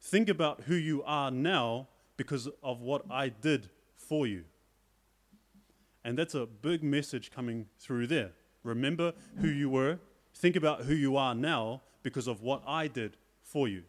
Think 0.00 0.28
about 0.30 0.62
who 0.62 0.74
you 0.74 1.02
are 1.04 1.30
now 1.30 1.88
because 2.16 2.48
of 2.62 2.80
what 2.80 3.04
I 3.10 3.28
did 3.28 3.68
for 3.94 4.26
you. 4.26 4.44
And 6.02 6.18
that's 6.18 6.34
a 6.34 6.46
big 6.46 6.82
message 6.82 7.30
coming 7.30 7.66
through 7.78 8.06
there. 8.06 8.32
Remember 8.62 9.12
who 9.40 9.48
you 9.48 9.68
were. 9.68 9.98
Think 10.34 10.56
about 10.56 10.82
who 10.82 10.94
you 10.94 11.16
are 11.16 11.34
now 11.34 11.82
because 12.02 12.26
of 12.26 12.40
what 12.40 12.62
I 12.66 12.86
did 12.86 13.16
for 13.50 13.68
you 13.68 13.82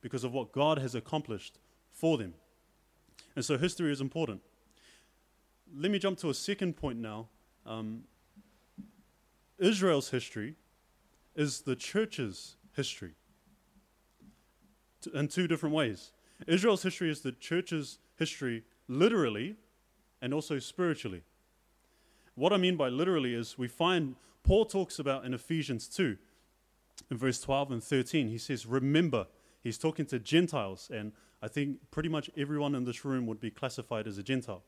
because 0.00 0.24
of 0.24 0.32
what 0.32 0.52
God 0.52 0.78
has 0.78 0.94
accomplished 0.94 1.58
for 1.90 2.18
them. 2.18 2.34
And 3.34 3.44
so 3.44 3.56
history 3.56 3.90
is 3.90 4.00
important. 4.00 4.42
Let 5.74 5.90
me 5.90 5.98
jump 5.98 6.18
to 6.18 6.30
a 6.30 6.34
second 6.34 6.76
point 6.76 6.98
now. 6.98 7.28
Um, 7.64 8.04
Israel's 9.58 10.10
history 10.10 10.56
is 11.34 11.62
the 11.62 11.74
church's 11.74 12.56
history. 12.76 13.14
in 15.14 15.28
two 15.28 15.46
different 15.46 15.74
ways. 15.74 16.12
Israel's 16.46 16.82
history 16.82 17.10
is 17.10 17.20
the 17.20 17.32
church's 17.32 17.98
history 18.16 18.64
literally 18.88 19.56
and 20.20 20.34
also 20.34 20.58
spiritually. 20.58 21.22
What 22.34 22.52
I 22.52 22.56
mean 22.56 22.76
by 22.76 22.88
literally 22.88 23.34
is 23.34 23.56
we 23.56 23.68
find 23.68 24.16
Paul 24.42 24.66
talks 24.66 24.98
about 24.98 25.24
in 25.24 25.32
Ephesians 25.32 25.88
2, 25.88 26.16
in 27.10 27.16
verse 27.16 27.40
12 27.40 27.72
and 27.72 27.82
13, 27.82 28.28
he 28.28 28.38
says, 28.38 28.66
Remember, 28.66 29.26
he's 29.62 29.78
talking 29.78 30.06
to 30.06 30.18
Gentiles, 30.18 30.90
and 30.92 31.12
I 31.42 31.48
think 31.48 31.78
pretty 31.90 32.08
much 32.08 32.30
everyone 32.36 32.74
in 32.74 32.84
this 32.84 33.04
room 33.04 33.26
would 33.26 33.40
be 33.40 33.50
classified 33.50 34.06
as 34.06 34.18
a 34.18 34.22
Gentile. 34.22 34.64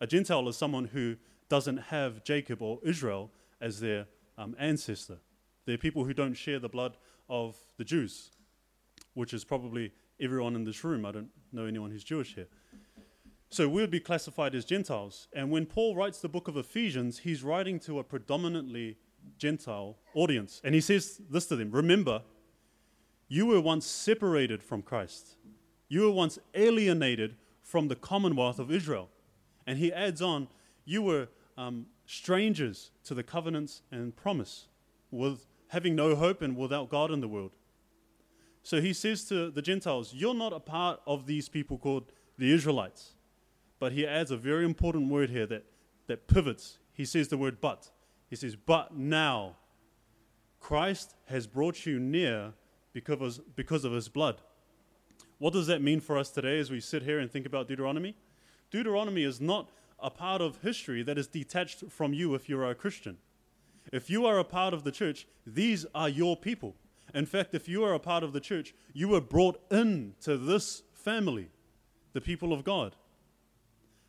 A 0.00 0.06
Gentile 0.06 0.48
is 0.48 0.56
someone 0.56 0.86
who 0.86 1.16
doesn't 1.48 1.76
have 1.76 2.24
Jacob 2.24 2.62
or 2.62 2.78
Israel 2.82 3.30
as 3.60 3.80
their 3.80 4.06
um, 4.38 4.56
ancestor. 4.58 5.18
They're 5.66 5.78
people 5.78 6.04
who 6.04 6.14
don't 6.14 6.34
share 6.34 6.58
the 6.58 6.68
blood 6.68 6.96
of 7.28 7.56
the 7.76 7.84
Jews, 7.84 8.30
which 9.14 9.32
is 9.32 9.44
probably 9.44 9.92
everyone 10.20 10.56
in 10.56 10.64
this 10.64 10.84
room. 10.84 11.04
I 11.04 11.12
don't 11.12 11.30
know 11.52 11.66
anyone 11.66 11.90
who's 11.90 12.04
Jewish 12.04 12.34
here. 12.34 12.48
So 13.50 13.68
we 13.68 13.82
would 13.82 13.90
be 13.90 14.00
classified 14.00 14.54
as 14.54 14.64
Gentiles. 14.64 15.28
And 15.34 15.50
when 15.50 15.66
Paul 15.66 15.94
writes 15.94 16.20
the 16.20 16.28
book 16.28 16.48
of 16.48 16.56
Ephesians, 16.56 17.18
he's 17.18 17.42
writing 17.42 17.78
to 17.80 17.98
a 17.98 18.04
predominantly 18.04 18.96
Gentile 19.38 19.96
audience. 20.14 20.60
And 20.64 20.74
he 20.74 20.80
says 20.80 21.20
this 21.30 21.46
to 21.46 21.56
them 21.56 21.70
Remember, 21.70 22.22
you 23.28 23.46
were 23.46 23.60
once 23.60 23.86
separated 23.86 24.62
from 24.62 24.82
Christ, 24.82 25.36
you 25.88 26.02
were 26.02 26.10
once 26.10 26.38
alienated 26.54 27.36
from 27.62 27.88
the 27.88 27.96
commonwealth 27.96 28.58
of 28.58 28.70
Israel. 28.70 29.08
And 29.66 29.78
he 29.78 29.92
adds 29.92 30.20
on, 30.20 30.48
You 30.84 31.02
were 31.02 31.28
um, 31.56 31.86
strangers 32.06 32.90
to 33.04 33.14
the 33.14 33.22
covenants 33.22 33.82
and 33.90 34.14
promise, 34.14 34.66
with 35.10 35.46
having 35.68 35.94
no 35.94 36.14
hope 36.14 36.42
and 36.42 36.56
without 36.56 36.90
God 36.90 37.10
in 37.10 37.20
the 37.20 37.28
world. 37.28 37.52
So 38.62 38.80
he 38.80 38.92
says 38.92 39.24
to 39.28 39.50
the 39.50 39.62
Gentiles, 39.62 40.12
You're 40.14 40.34
not 40.34 40.52
a 40.52 40.60
part 40.60 41.00
of 41.06 41.26
these 41.26 41.48
people 41.48 41.78
called 41.78 42.12
the 42.38 42.52
Israelites. 42.52 43.12
But 43.78 43.92
he 43.92 44.06
adds 44.06 44.30
a 44.30 44.36
very 44.36 44.64
important 44.64 45.10
word 45.10 45.30
here 45.30 45.46
that, 45.46 45.64
that 46.06 46.28
pivots. 46.28 46.78
He 46.92 47.04
says 47.04 47.28
the 47.28 47.36
word 47.36 47.60
but. 47.60 47.90
He 48.32 48.36
says, 48.36 48.56
But 48.56 48.96
now 48.96 49.56
Christ 50.58 51.16
has 51.26 51.46
brought 51.46 51.84
you 51.84 52.00
near 52.00 52.54
because, 52.94 53.40
because 53.56 53.84
of 53.84 53.92
his 53.92 54.08
blood. 54.08 54.40
What 55.36 55.52
does 55.52 55.66
that 55.66 55.82
mean 55.82 56.00
for 56.00 56.16
us 56.16 56.30
today 56.30 56.58
as 56.58 56.70
we 56.70 56.80
sit 56.80 57.02
here 57.02 57.18
and 57.18 57.30
think 57.30 57.44
about 57.44 57.68
Deuteronomy? 57.68 58.16
Deuteronomy 58.70 59.24
is 59.24 59.38
not 59.38 59.68
a 59.98 60.08
part 60.08 60.40
of 60.40 60.62
history 60.62 61.02
that 61.02 61.18
is 61.18 61.26
detached 61.26 61.84
from 61.90 62.14
you 62.14 62.34
if 62.34 62.48
you're 62.48 62.70
a 62.70 62.74
Christian. 62.74 63.18
If 63.92 64.08
you 64.08 64.24
are 64.24 64.38
a 64.38 64.44
part 64.44 64.72
of 64.72 64.82
the 64.82 64.92
church, 64.92 65.26
these 65.46 65.84
are 65.94 66.08
your 66.08 66.34
people. 66.34 66.74
In 67.14 67.26
fact, 67.26 67.54
if 67.54 67.68
you 67.68 67.84
are 67.84 67.92
a 67.92 67.98
part 67.98 68.24
of 68.24 68.32
the 68.32 68.40
church, 68.40 68.74
you 68.94 69.08
were 69.08 69.20
brought 69.20 69.60
in 69.70 70.14
to 70.22 70.38
this 70.38 70.84
family, 70.94 71.50
the 72.14 72.22
people 72.22 72.54
of 72.54 72.64
God. 72.64 72.96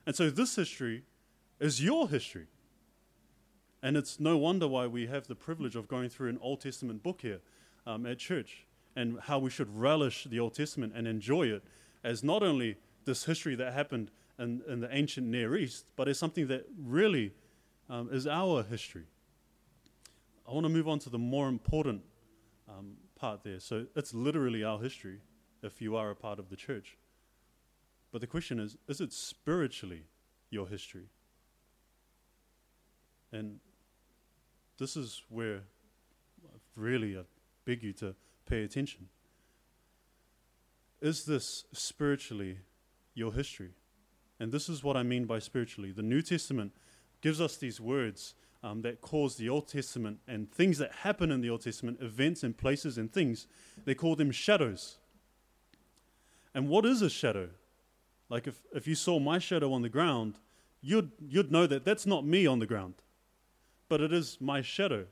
And 0.05 0.15
so 0.15 0.29
this 0.29 0.55
history 0.55 1.03
is 1.59 1.83
your 1.83 2.07
history. 2.07 2.47
And 3.83 3.97
it's 3.97 4.17
no 4.17 4.37
wonder 4.37 4.65
why 4.65 4.87
we 4.87 5.07
have 5.07 5.27
the 5.27 5.35
privilege 5.35 5.75
of 5.75 5.89
going 5.89 6.07
through 6.07 6.29
an 6.29 6.39
Old 6.41 6.61
Testament 6.61 7.03
book 7.03 7.19
here 7.21 7.41
um, 7.85 8.05
at 8.05 8.17
church 8.17 8.65
and 8.95 9.19
how 9.19 9.39
we 9.39 9.49
should 9.49 9.77
relish 9.77 10.23
the 10.23 10.39
Old 10.39 10.53
Testament 10.53 10.93
and 10.95 11.05
enjoy 11.05 11.47
it 11.47 11.63
as 12.01 12.23
not 12.23 12.43
only 12.43 12.77
this 13.03 13.25
history 13.25 13.55
that 13.55 13.73
happened 13.73 14.09
in, 14.39 14.61
in 14.69 14.79
the 14.79 14.95
ancient 14.95 15.27
Near 15.27 15.57
East, 15.57 15.85
but 15.97 16.07
as 16.07 16.17
something 16.17 16.47
that 16.47 16.65
really 16.81 17.33
um, 17.89 18.09
is 18.09 18.25
our 18.25 18.63
history. 18.63 19.03
I 20.47 20.53
want 20.53 20.65
to 20.65 20.69
move 20.69 20.87
on 20.87 20.99
to 20.99 21.09
the 21.09 21.19
more 21.19 21.49
important 21.49 22.03
um, 22.69 22.93
part 23.15 23.43
there. 23.43 23.59
So 23.59 23.87
it's 23.97 24.13
literally 24.13 24.63
our 24.63 24.79
history 24.79 25.19
if 25.61 25.81
you 25.81 25.97
are 25.97 26.09
a 26.09 26.15
part 26.15 26.39
of 26.39 26.49
the 26.49 26.55
church. 26.55 26.97
But 28.13 28.21
the 28.21 28.27
question 28.27 28.59
is 28.59 28.77
is 28.87 29.01
it 29.01 29.11
spiritually 29.11 30.03
your 30.49 30.67
history? 30.67 31.09
And 33.33 33.59
this 34.83 34.97
is 34.97 35.23
where 35.29 35.61
really 36.75 37.17
I 37.17 37.21
beg 37.63 37.83
you 37.83 37.93
to 37.93 38.15
pay 38.45 38.63
attention. 38.63 39.07
Is 41.01 41.23
this 41.23 41.63
spiritually 41.71 42.57
your 43.13 43.31
history? 43.31 43.69
And 44.41 44.51
this 44.51 44.67
is 44.67 44.83
what 44.83 44.97
I 44.97 45.03
mean 45.03 45.23
by 45.23 45.39
spiritually. 45.39 45.93
The 45.93 46.01
New 46.01 46.21
Testament 46.21 46.73
gives 47.21 47.39
us 47.39 47.55
these 47.55 47.79
words 47.79 48.35
um, 48.61 48.81
that 48.81 48.99
cause 48.99 49.37
the 49.37 49.47
Old 49.47 49.69
Testament 49.69 50.19
and 50.27 50.51
things 50.51 50.79
that 50.79 50.91
happen 50.91 51.31
in 51.31 51.39
the 51.39 51.49
Old 51.49 51.61
Testament, 51.61 51.99
events 52.01 52.43
and 52.43 52.57
places 52.57 52.97
and 52.97 53.09
things, 53.09 53.47
they 53.85 53.95
call 53.95 54.17
them 54.17 54.31
shadows. 54.31 54.97
And 56.53 56.67
what 56.67 56.85
is 56.85 57.01
a 57.01 57.09
shadow? 57.09 57.51
Like 58.27 58.47
if, 58.47 58.61
if 58.73 58.85
you 58.85 58.95
saw 58.95 59.17
my 59.17 59.39
shadow 59.39 59.71
on 59.71 59.81
the 59.81 59.87
ground, 59.87 60.39
you'd, 60.81 61.11
you'd 61.25 61.53
know 61.53 61.67
that 61.67 61.85
that's 61.85 62.05
not 62.05 62.25
me 62.25 62.45
on 62.45 62.59
the 62.59 62.67
ground 62.67 62.95
but 63.93 64.01
it 64.01 64.11
is 64.11 64.39
my 64.41 64.59
shadow. 64.59 65.05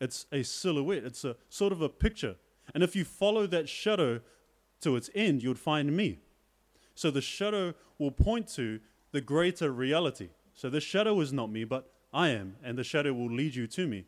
It's 0.00 0.26
a 0.32 0.42
silhouette, 0.42 1.04
it's 1.04 1.22
a 1.22 1.36
sort 1.50 1.72
of 1.72 1.80
a 1.80 1.88
picture. 1.88 2.34
And 2.74 2.82
if 2.82 2.96
you 2.96 3.04
follow 3.04 3.46
that 3.46 3.68
shadow 3.68 4.22
to 4.80 4.96
its 4.96 5.08
end, 5.14 5.44
you'd 5.44 5.56
find 5.56 5.96
me. 5.96 6.18
So 6.96 7.12
the 7.12 7.20
shadow 7.20 7.74
will 7.96 8.10
point 8.10 8.48
to 8.54 8.80
the 9.12 9.20
greater 9.20 9.70
reality. 9.70 10.30
So 10.52 10.68
the 10.68 10.80
shadow 10.80 11.20
is 11.20 11.32
not 11.32 11.48
me, 11.48 11.62
but 11.62 11.92
I 12.12 12.30
am, 12.30 12.56
and 12.60 12.76
the 12.76 12.82
shadow 12.82 13.12
will 13.12 13.30
lead 13.30 13.54
you 13.54 13.68
to 13.68 13.86
me. 13.86 14.06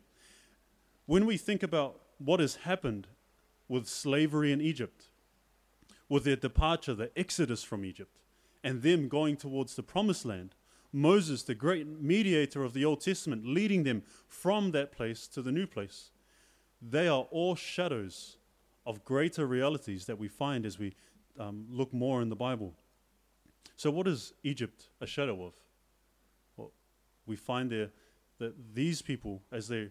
When 1.05 1.25
we 1.25 1.37
think 1.37 1.63
about 1.63 2.01
what 2.17 2.41
has 2.41 2.55
happened 2.55 3.07
with 3.69 3.87
slavery 3.87 4.51
in 4.51 4.59
Egypt, 4.59 5.05
with 6.09 6.25
their 6.25 6.35
departure, 6.35 6.93
the 6.93 7.17
exodus 7.17 7.63
from 7.63 7.85
Egypt, 7.85 8.19
and 8.61 8.81
them 8.81 9.07
going 9.07 9.37
towards 9.37 9.77
the 9.77 9.83
promised 9.83 10.25
land, 10.25 10.53
Moses, 10.97 11.43
the 11.43 11.55
great 11.55 11.87
mediator 11.87 12.63
of 12.63 12.73
the 12.73 12.83
Old 12.83 13.01
Testament, 13.01 13.45
leading 13.45 13.83
them 13.83 14.01
from 14.27 14.71
that 14.71 14.91
place 14.91 15.27
to 15.27 15.41
the 15.41 15.51
new 15.51 15.67
place. 15.67 16.11
They 16.81 17.07
are 17.07 17.27
all 17.29 17.55
shadows 17.55 18.37
of 18.85 19.05
greater 19.05 19.45
realities 19.45 20.05
that 20.05 20.17
we 20.17 20.27
find 20.27 20.65
as 20.65 20.79
we 20.79 20.95
um, 21.39 21.65
look 21.69 21.93
more 21.93 22.21
in 22.21 22.29
the 22.29 22.35
Bible. 22.35 22.73
So, 23.75 23.91
what 23.91 24.07
is 24.07 24.33
Egypt 24.43 24.89
a 24.99 25.05
shadow 25.05 25.45
of? 25.45 25.53
Well, 26.55 26.71
we 27.27 27.35
find 27.35 27.69
there 27.69 27.91
that 28.39 28.73
these 28.73 29.01
people, 29.01 29.43
as 29.51 29.67
they 29.67 29.89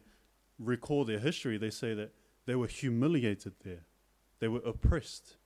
recall 0.58 1.04
their 1.04 1.18
history, 1.20 1.56
they 1.56 1.70
say 1.70 1.94
that 1.94 2.12
they 2.46 2.56
were 2.56 2.66
humiliated 2.66 3.54
there, 3.64 3.84
they 4.40 4.48
were 4.48 4.62
oppressed, 4.64 5.36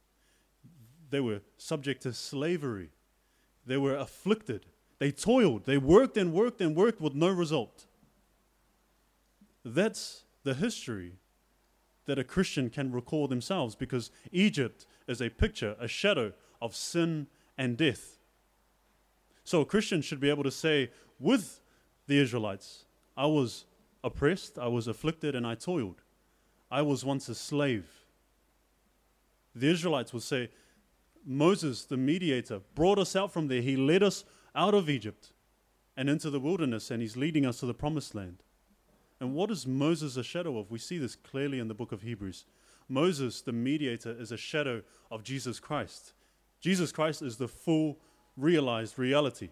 they 1.10 1.20
were 1.20 1.40
subject 1.58 2.02
to 2.02 2.14
slavery, 2.14 2.90
they 3.66 3.76
were 3.76 3.96
afflicted 3.96 4.66
they 5.00 5.10
toiled, 5.10 5.64
they 5.64 5.78
worked 5.78 6.16
and 6.18 6.32
worked 6.32 6.60
and 6.60 6.76
worked 6.76 7.00
with 7.00 7.14
no 7.14 7.30
result. 7.30 7.86
That's 9.64 10.24
the 10.44 10.54
history 10.54 11.14
that 12.04 12.18
a 12.18 12.24
Christian 12.24 12.68
can 12.68 12.92
recall 12.92 13.26
themselves 13.26 13.74
because 13.74 14.10
Egypt 14.30 14.86
is 15.08 15.22
a 15.22 15.30
picture, 15.30 15.74
a 15.80 15.88
shadow 15.88 16.32
of 16.60 16.76
sin 16.76 17.28
and 17.56 17.78
death. 17.78 18.18
So 19.42 19.62
a 19.62 19.64
Christian 19.64 20.02
should 20.02 20.20
be 20.20 20.28
able 20.28 20.44
to 20.44 20.50
say, 20.50 20.90
with 21.18 21.60
the 22.06 22.18
Israelites, 22.18 22.84
I 23.16 23.24
was 23.24 23.64
oppressed, 24.04 24.58
I 24.58 24.68
was 24.68 24.86
afflicted, 24.86 25.34
and 25.34 25.46
I 25.46 25.54
toiled. 25.54 26.02
I 26.70 26.82
was 26.82 27.06
once 27.06 27.28
a 27.30 27.34
slave. 27.34 27.86
The 29.54 29.70
Israelites 29.70 30.12
would 30.12 30.22
say, 30.22 30.50
Moses, 31.24 31.84
the 31.86 31.96
mediator, 31.96 32.60
brought 32.74 32.98
us 32.98 33.16
out 33.16 33.32
from 33.32 33.48
there. 33.48 33.62
He 33.62 33.76
led 33.76 34.02
us 34.02 34.24
out 34.54 34.74
of 34.74 34.88
Egypt 34.88 35.32
and 35.96 36.08
into 36.08 36.30
the 36.30 36.40
wilderness, 36.40 36.90
and 36.90 37.02
he's 37.02 37.16
leading 37.16 37.44
us 37.44 37.60
to 37.60 37.66
the 37.66 37.74
promised 37.74 38.14
land. 38.14 38.42
And 39.20 39.34
what 39.34 39.50
is 39.50 39.66
Moses 39.66 40.16
a 40.16 40.22
shadow 40.22 40.58
of? 40.58 40.70
We 40.70 40.78
see 40.78 40.98
this 40.98 41.14
clearly 41.14 41.58
in 41.58 41.68
the 41.68 41.74
book 41.74 41.92
of 41.92 42.02
Hebrews. 42.02 42.46
Moses, 42.88 43.42
the 43.42 43.52
mediator, 43.52 44.16
is 44.18 44.32
a 44.32 44.36
shadow 44.36 44.82
of 45.10 45.22
Jesus 45.22 45.60
Christ. 45.60 46.14
Jesus 46.60 46.90
Christ 46.90 47.22
is 47.22 47.36
the 47.36 47.48
full 47.48 47.98
realized 48.36 48.98
reality. 48.98 49.50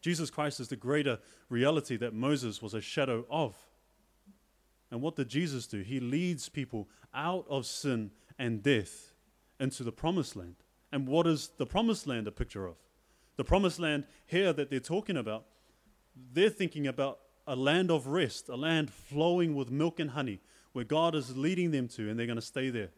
Jesus 0.00 0.30
Christ 0.30 0.60
is 0.60 0.68
the 0.68 0.76
greater 0.76 1.18
reality 1.48 1.96
that 1.96 2.14
Moses 2.14 2.62
was 2.62 2.74
a 2.74 2.80
shadow 2.80 3.26
of. 3.30 3.56
And 4.90 5.02
what 5.02 5.16
did 5.16 5.28
Jesus 5.28 5.66
do? 5.66 5.80
He 5.80 5.98
leads 5.98 6.48
people 6.48 6.88
out 7.12 7.44
of 7.48 7.66
sin 7.66 8.12
and 8.38 8.62
death 8.62 9.12
into 9.58 9.82
the 9.82 9.92
promised 9.92 10.36
land. 10.36 10.56
And 10.92 11.08
what 11.08 11.26
is 11.26 11.50
the 11.58 11.66
promised 11.66 12.06
land 12.06 12.28
a 12.28 12.32
picture 12.32 12.66
of? 12.66 12.76
The 13.36 13.44
promised 13.44 13.78
land 13.78 14.04
here 14.26 14.52
that 14.52 14.70
they're 14.70 14.80
talking 14.80 15.16
about, 15.16 15.44
they're 16.32 16.50
thinking 16.50 16.86
about 16.86 17.20
a 17.46 17.54
land 17.54 17.90
of 17.90 18.06
rest, 18.06 18.48
a 18.48 18.56
land 18.56 18.90
flowing 18.90 19.54
with 19.54 19.70
milk 19.70 20.00
and 20.00 20.10
honey, 20.10 20.40
where 20.72 20.84
God 20.84 21.14
is 21.14 21.36
leading 21.36 21.70
them 21.70 21.88
to, 21.88 22.08
and 22.10 22.18
they're 22.18 22.26
going 22.26 22.36
to 22.36 22.42
stay 22.42 22.70
there. 22.70 22.90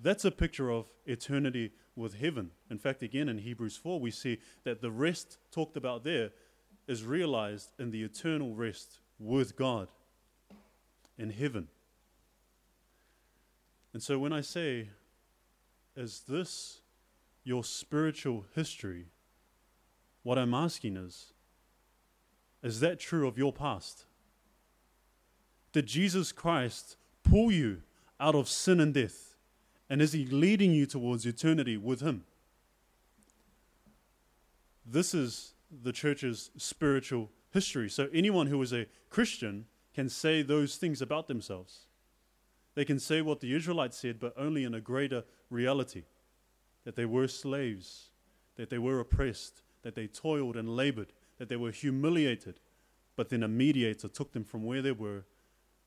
That's 0.00 0.24
a 0.24 0.30
picture 0.30 0.70
of 0.70 0.86
eternity 1.04 1.72
with 1.94 2.14
heaven. 2.14 2.50
In 2.70 2.78
fact, 2.78 3.02
again 3.02 3.28
in 3.28 3.38
Hebrews 3.38 3.76
4, 3.76 4.00
we 4.00 4.10
see 4.10 4.38
that 4.64 4.80
the 4.80 4.90
rest 4.90 5.38
talked 5.50 5.76
about 5.76 6.04
there 6.04 6.30
is 6.86 7.04
realized 7.04 7.72
in 7.78 7.90
the 7.90 8.02
eternal 8.02 8.54
rest 8.54 9.00
with 9.18 9.56
God 9.56 9.88
in 11.18 11.30
heaven. 11.30 11.68
And 13.92 14.02
so 14.02 14.18
when 14.18 14.32
I 14.32 14.40
say 14.40 14.88
is 15.94 16.22
this 16.26 16.81
your 17.44 17.64
spiritual 17.64 18.46
history? 18.54 19.06
What 20.22 20.38
I'm 20.38 20.54
asking 20.54 20.96
is, 20.96 21.32
is 22.62 22.80
that 22.80 23.00
true 23.00 23.26
of 23.26 23.36
your 23.36 23.52
past? 23.52 24.04
Did 25.72 25.86
Jesus 25.86 26.32
Christ 26.32 26.96
pull 27.24 27.50
you 27.50 27.82
out 28.20 28.34
of 28.34 28.48
sin 28.48 28.78
and 28.78 28.94
death? 28.94 29.36
And 29.90 30.00
is 30.00 30.12
he 30.12 30.24
leading 30.26 30.72
you 30.72 30.86
towards 30.86 31.26
eternity 31.26 31.76
with 31.76 32.00
him? 32.00 32.24
This 34.86 35.14
is 35.14 35.54
the 35.82 35.92
church's 35.92 36.50
spiritual 36.56 37.30
history. 37.52 37.88
So 37.88 38.08
anyone 38.12 38.46
who 38.46 38.60
is 38.62 38.72
a 38.72 38.86
Christian 39.10 39.66
can 39.94 40.08
say 40.08 40.42
those 40.42 40.76
things 40.76 41.02
about 41.02 41.28
themselves. 41.28 41.86
They 42.74 42.84
can 42.84 42.98
say 42.98 43.20
what 43.20 43.40
the 43.40 43.54
Israelites 43.54 43.98
said, 43.98 44.18
but 44.18 44.34
only 44.36 44.64
in 44.64 44.74
a 44.74 44.80
greater 44.80 45.24
reality 45.50 46.04
that 46.84 46.96
they 46.96 47.04
were 47.04 47.28
slaves, 47.28 48.10
that 48.56 48.70
they 48.70 48.78
were 48.78 49.00
oppressed, 49.00 49.62
that 49.82 49.94
they 49.94 50.06
toiled 50.06 50.56
and 50.56 50.76
labored, 50.76 51.12
that 51.38 51.48
they 51.48 51.56
were 51.56 51.70
humiliated, 51.70 52.60
but 53.16 53.28
then 53.28 53.42
a 53.42 53.48
mediator 53.48 54.08
took 54.08 54.32
them 54.32 54.44
from 54.44 54.64
where 54.64 54.82
they 54.82 54.92
were 54.92 55.24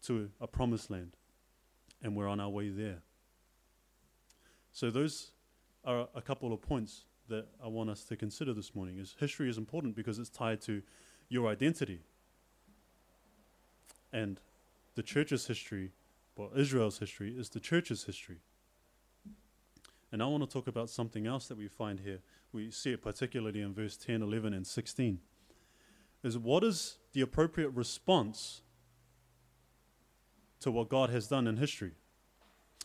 to 0.03 0.29
a 0.39 0.47
promised 0.47 0.89
land. 0.89 1.15
And 2.01 2.15
we're 2.15 2.27
on 2.27 2.39
our 2.39 2.49
way 2.49 2.69
there. 2.69 3.01
So, 4.71 4.91
those 4.91 5.31
are 5.83 6.07
a 6.13 6.21
couple 6.21 6.53
of 6.53 6.61
points 6.61 7.05
that 7.29 7.47
I 7.63 7.67
want 7.67 7.89
us 7.89 8.03
to 8.05 8.15
consider 8.15 8.53
this 8.53 8.75
morning. 8.75 8.99
Is 8.99 9.15
history 9.19 9.49
is 9.49 9.57
important 9.57 9.95
because 9.95 10.19
it's 10.19 10.29
tied 10.29 10.61
to 10.61 10.81
your 11.29 11.47
identity. 11.47 12.01
And 14.11 14.39
the 14.95 15.03
church's 15.03 15.47
history, 15.47 15.91
well, 16.35 16.51
Israel's 16.55 16.99
history, 16.99 17.35
is 17.37 17.49
the 17.49 17.59
church's 17.59 18.03
history. 18.03 18.39
And 20.15 20.23
I 20.23 20.27
want 20.27 20.49
to 20.49 20.49
talk 20.49 20.67
about 20.67 20.89
something 20.89 21.27
else 21.27 21.49
that 21.49 21.57
we 21.57 21.67
find 21.67 21.99
here. 21.99 22.19
We 22.53 22.71
see 22.71 22.93
it 22.93 23.01
particularly 23.01 23.59
in 23.59 23.73
verse 23.73 23.97
10, 23.97 24.21
11, 24.21 24.53
and 24.53 24.65
16. 24.65 25.19
Is 26.23 26.37
what 26.37 26.63
is 26.63 26.95
the 27.11 27.19
appropriate 27.19 27.71
response 27.71 28.61
to 30.61 30.71
what 30.71 30.87
God 30.87 31.09
has 31.09 31.27
done 31.27 31.47
in 31.47 31.57
history? 31.57 31.91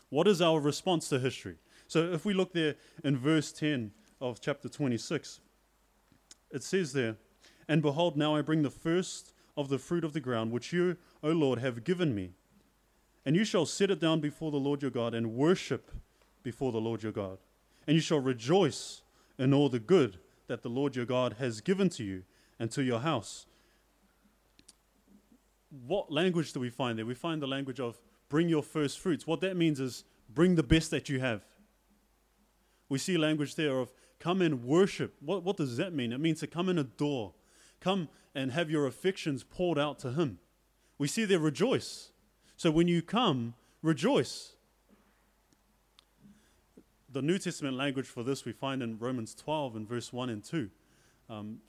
What 0.09 0.27
is 0.27 0.41
our 0.41 0.59
response 0.59 1.07
to 1.07 1.19
history? 1.19 1.55
So 1.87 2.11
if 2.11 2.25
we 2.25 2.33
look 2.33 2.51
there 2.51 2.75
in 3.01 3.15
verse 3.15 3.53
10 3.53 3.91
of 4.19 4.41
chapter 4.41 4.67
26, 4.67 5.39
it 6.51 6.63
says 6.63 6.91
there, 6.91 7.15
And 7.69 7.81
behold, 7.81 8.17
now 8.17 8.35
I 8.35 8.41
bring 8.41 8.61
the 8.61 8.69
first 8.69 9.31
of 9.55 9.69
the 9.69 9.79
fruit 9.79 10.03
of 10.03 10.11
the 10.11 10.19
ground, 10.19 10.51
which 10.51 10.73
you, 10.73 10.97
O 11.23 11.29
Lord, 11.29 11.59
have 11.59 11.85
given 11.85 12.13
me. 12.13 12.31
And 13.25 13.37
you 13.37 13.45
shall 13.45 13.65
set 13.65 13.89
it 13.89 14.01
down 14.01 14.19
before 14.19 14.51
the 14.51 14.57
Lord 14.57 14.81
your 14.81 14.91
God 14.91 15.13
and 15.13 15.33
worship 15.33 15.91
before 16.43 16.71
the 16.71 16.81
Lord 16.81 17.03
your 17.03 17.11
God. 17.11 17.37
And 17.87 17.95
you 17.95 18.01
shall 18.01 18.19
rejoice 18.19 19.01
in 19.37 19.53
all 19.53 19.69
the 19.69 19.79
good 19.79 20.17
that 20.47 20.61
the 20.61 20.69
Lord 20.69 20.95
your 20.95 21.05
God 21.05 21.35
has 21.39 21.61
given 21.61 21.89
to 21.89 22.03
you 22.03 22.23
and 22.59 22.69
to 22.71 22.83
your 22.83 22.99
house. 22.99 23.45
What 25.87 26.11
language 26.11 26.53
do 26.53 26.59
we 26.59 26.69
find 26.69 26.97
there? 26.97 27.05
We 27.05 27.13
find 27.13 27.41
the 27.41 27.47
language 27.47 27.79
of 27.79 27.99
bring 28.29 28.49
your 28.49 28.63
first 28.63 28.99
fruits. 28.99 29.25
What 29.25 29.41
that 29.41 29.55
means 29.55 29.79
is 29.79 30.03
bring 30.29 30.55
the 30.55 30.63
best 30.63 30.91
that 30.91 31.09
you 31.09 31.19
have. 31.19 31.45
We 32.89 32.97
see 32.97 33.17
language 33.17 33.55
there 33.55 33.79
of 33.79 33.93
come 34.19 34.41
and 34.41 34.63
worship. 34.63 35.15
What, 35.21 35.43
what 35.43 35.57
does 35.57 35.77
that 35.77 35.93
mean? 35.93 36.11
It 36.11 36.19
means 36.19 36.41
to 36.41 36.47
come 36.47 36.69
and 36.69 36.77
adore. 36.77 37.33
Come 37.79 38.09
and 38.35 38.51
have 38.51 38.69
your 38.69 38.85
affections 38.85 39.43
poured 39.43 39.79
out 39.79 39.99
to 39.99 40.11
Him. 40.11 40.39
We 40.97 41.07
see 41.07 41.25
there 41.25 41.39
rejoice. 41.39 42.11
So 42.57 42.69
when 42.69 42.87
you 42.87 43.01
come, 43.01 43.55
rejoice 43.81 44.53
the 47.11 47.21
New 47.21 47.37
Testament 47.37 47.75
language 47.75 48.07
for 48.07 48.23
this 48.23 48.45
we 48.45 48.51
find 48.51 48.81
in 48.81 48.97
Romans 48.97 49.35
12 49.35 49.75
and 49.75 49.87
verse 49.87 50.13
1 50.13 50.29
and 50.29 50.43
2. 50.43 50.69
Um, 51.29 51.59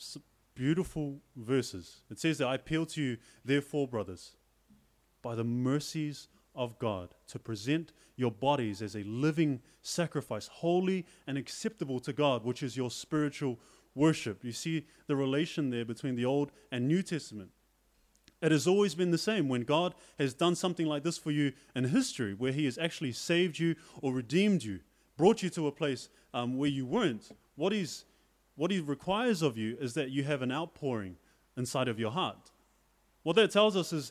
beautiful 0.55 1.21
verses. 1.37 2.03
It 2.11 2.19
says 2.19 2.39
that 2.39 2.49
I 2.49 2.57
appeal 2.57 2.87
to 2.87 3.03
you, 3.03 3.17
therefore, 3.45 3.89
brothers, 3.89 4.37
by 5.23 5.35
the 5.35 5.45
mercies 5.45 6.29
of 6.55 6.79
God, 6.79 7.15
to 7.29 7.39
present 7.39 7.93
your 8.17 8.31
bodies 8.31 8.83
as 8.83 8.95
a 8.95 9.03
living 9.05 9.61
sacrifice, 9.81 10.49
holy 10.49 11.07
and 11.27 11.39
acceptable 11.39 12.01
to 12.01 12.13
God, 12.13 12.45
which 12.45 12.63
is 12.63 12.77
your 12.77 12.91
spiritual 12.91 13.59
worship. 13.95 14.45
You 14.45 14.53
see 14.53 14.87
the 15.07 15.17
relation 15.17 15.71
there 15.71 15.85
between 15.85 16.17
the 16.17 16.25
Old 16.25 16.53
and 16.71 16.87
New 16.87 17.03
Testament. 17.03 17.51
It 18.41 18.51
has 18.51 18.67
always 18.67 18.95
been 18.95 19.13
the 19.13 19.19
same. 19.19 19.49
When 19.49 19.63
God 19.63 19.95
has 20.19 20.35
done 20.35 20.57
something 20.57 20.87
like 20.87 21.05
this 21.05 21.17
for 21.17 21.31
you 21.31 21.53
in 21.77 21.85
history, 21.85 22.35
where 22.35 22.53
He 22.53 22.65
has 22.65 22.77
actually 22.77 23.13
saved 23.13 23.59
you 23.59 23.77
or 24.03 24.13
redeemed 24.13 24.65
you, 24.65 24.81
brought 25.23 25.41
you 25.41 25.51
to 25.51 25.69
a 25.69 25.71
place 25.71 26.09
um, 26.35 26.59
where 26.59 26.69
you 26.69 26.85
weren't. 26.85 27.31
What, 27.55 27.73
is, 27.73 28.07
what 28.57 28.73
He 28.73 28.81
requires 28.81 29.41
of 29.41 29.57
you 29.57 29.77
is 29.81 29.95
that 29.95 30.11
you 30.11 30.25
have 30.25 30.43
an 30.43 30.51
outpouring 30.51 31.15
inside 31.57 31.87
of 31.87 32.01
your 32.01 32.11
heart. 32.11 32.51
What 33.23 33.37
that 33.37 33.53
tells 33.53 33.77
us 33.77 33.93
is 33.93 34.11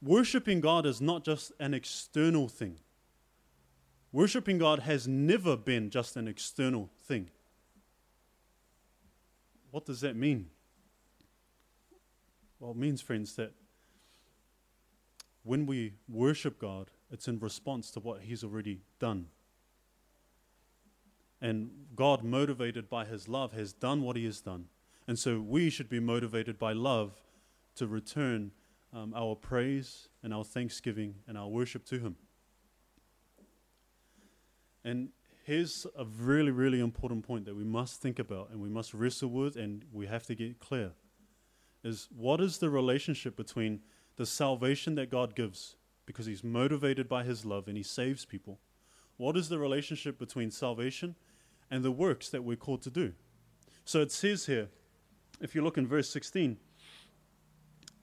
worshiping 0.00 0.62
God 0.62 0.86
is 0.86 1.02
not 1.02 1.22
just 1.22 1.52
an 1.60 1.74
external 1.74 2.48
thing. 2.48 2.78
Worshipping 4.10 4.56
God 4.56 4.78
has 4.78 5.06
never 5.06 5.54
been 5.54 5.90
just 5.90 6.16
an 6.16 6.28
external 6.28 6.88
thing. 7.04 7.28
What 9.70 9.84
does 9.84 10.00
that 10.00 10.16
mean? 10.16 10.46
Well, 12.58 12.70
it 12.70 12.78
means, 12.78 13.02
friends, 13.02 13.36
that 13.36 13.52
when 15.42 15.66
we 15.66 15.92
worship 16.08 16.58
God, 16.58 16.90
it's 17.10 17.28
in 17.28 17.38
response 17.38 17.90
to 17.90 18.00
what 18.00 18.22
He's 18.22 18.42
already 18.42 18.80
done. 18.98 19.26
And 21.40 21.70
God, 21.94 22.22
motivated 22.22 22.88
by 22.88 23.04
his 23.04 23.28
love, 23.28 23.52
has 23.52 23.72
done 23.72 24.02
what 24.02 24.16
he 24.16 24.24
has 24.24 24.40
done. 24.40 24.66
And 25.06 25.18
so 25.18 25.40
we 25.40 25.70
should 25.70 25.88
be 25.88 26.00
motivated 26.00 26.58
by 26.58 26.72
love 26.72 27.22
to 27.76 27.86
return 27.86 28.52
um, 28.92 29.12
our 29.14 29.34
praise 29.34 30.08
and 30.22 30.32
our 30.32 30.44
thanksgiving 30.44 31.16
and 31.28 31.36
our 31.36 31.48
worship 31.48 31.84
to 31.86 31.98
him. 31.98 32.16
And 34.84 35.10
here's 35.44 35.86
a 35.96 36.04
really, 36.04 36.50
really 36.50 36.80
important 36.80 37.26
point 37.26 37.44
that 37.44 37.56
we 37.56 37.64
must 37.64 38.00
think 38.00 38.18
about 38.18 38.50
and 38.50 38.60
we 38.60 38.68
must 38.68 38.94
wrestle 38.94 39.30
with 39.30 39.56
and 39.56 39.84
we 39.92 40.06
have 40.06 40.24
to 40.26 40.34
get 40.34 40.58
clear 40.58 40.92
is 41.84 42.08
what 42.16 42.40
is 42.40 42.58
the 42.58 42.70
relationship 42.70 43.36
between 43.36 43.80
the 44.16 44.26
salvation 44.26 44.96
that 44.96 45.10
God 45.10 45.36
gives 45.36 45.76
because 46.04 46.26
he's 46.26 46.42
motivated 46.42 47.08
by 47.08 47.22
his 47.22 47.44
love 47.44 47.68
and 47.68 47.76
he 47.76 47.82
saves 47.82 48.24
people? 48.24 48.58
What 49.18 49.36
is 49.36 49.48
the 49.48 49.58
relationship 49.58 50.18
between 50.18 50.50
salvation 50.50 51.14
and 51.70 51.84
the 51.84 51.90
works 51.90 52.28
that 52.30 52.44
we're 52.44 52.56
called 52.56 52.82
to 52.82 52.90
do. 52.90 53.12
So 53.84 54.00
it 54.00 54.12
says 54.12 54.46
here, 54.46 54.68
if 55.40 55.54
you 55.54 55.62
look 55.62 55.78
in 55.78 55.86
verse 55.86 56.08
16, 56.10 56.56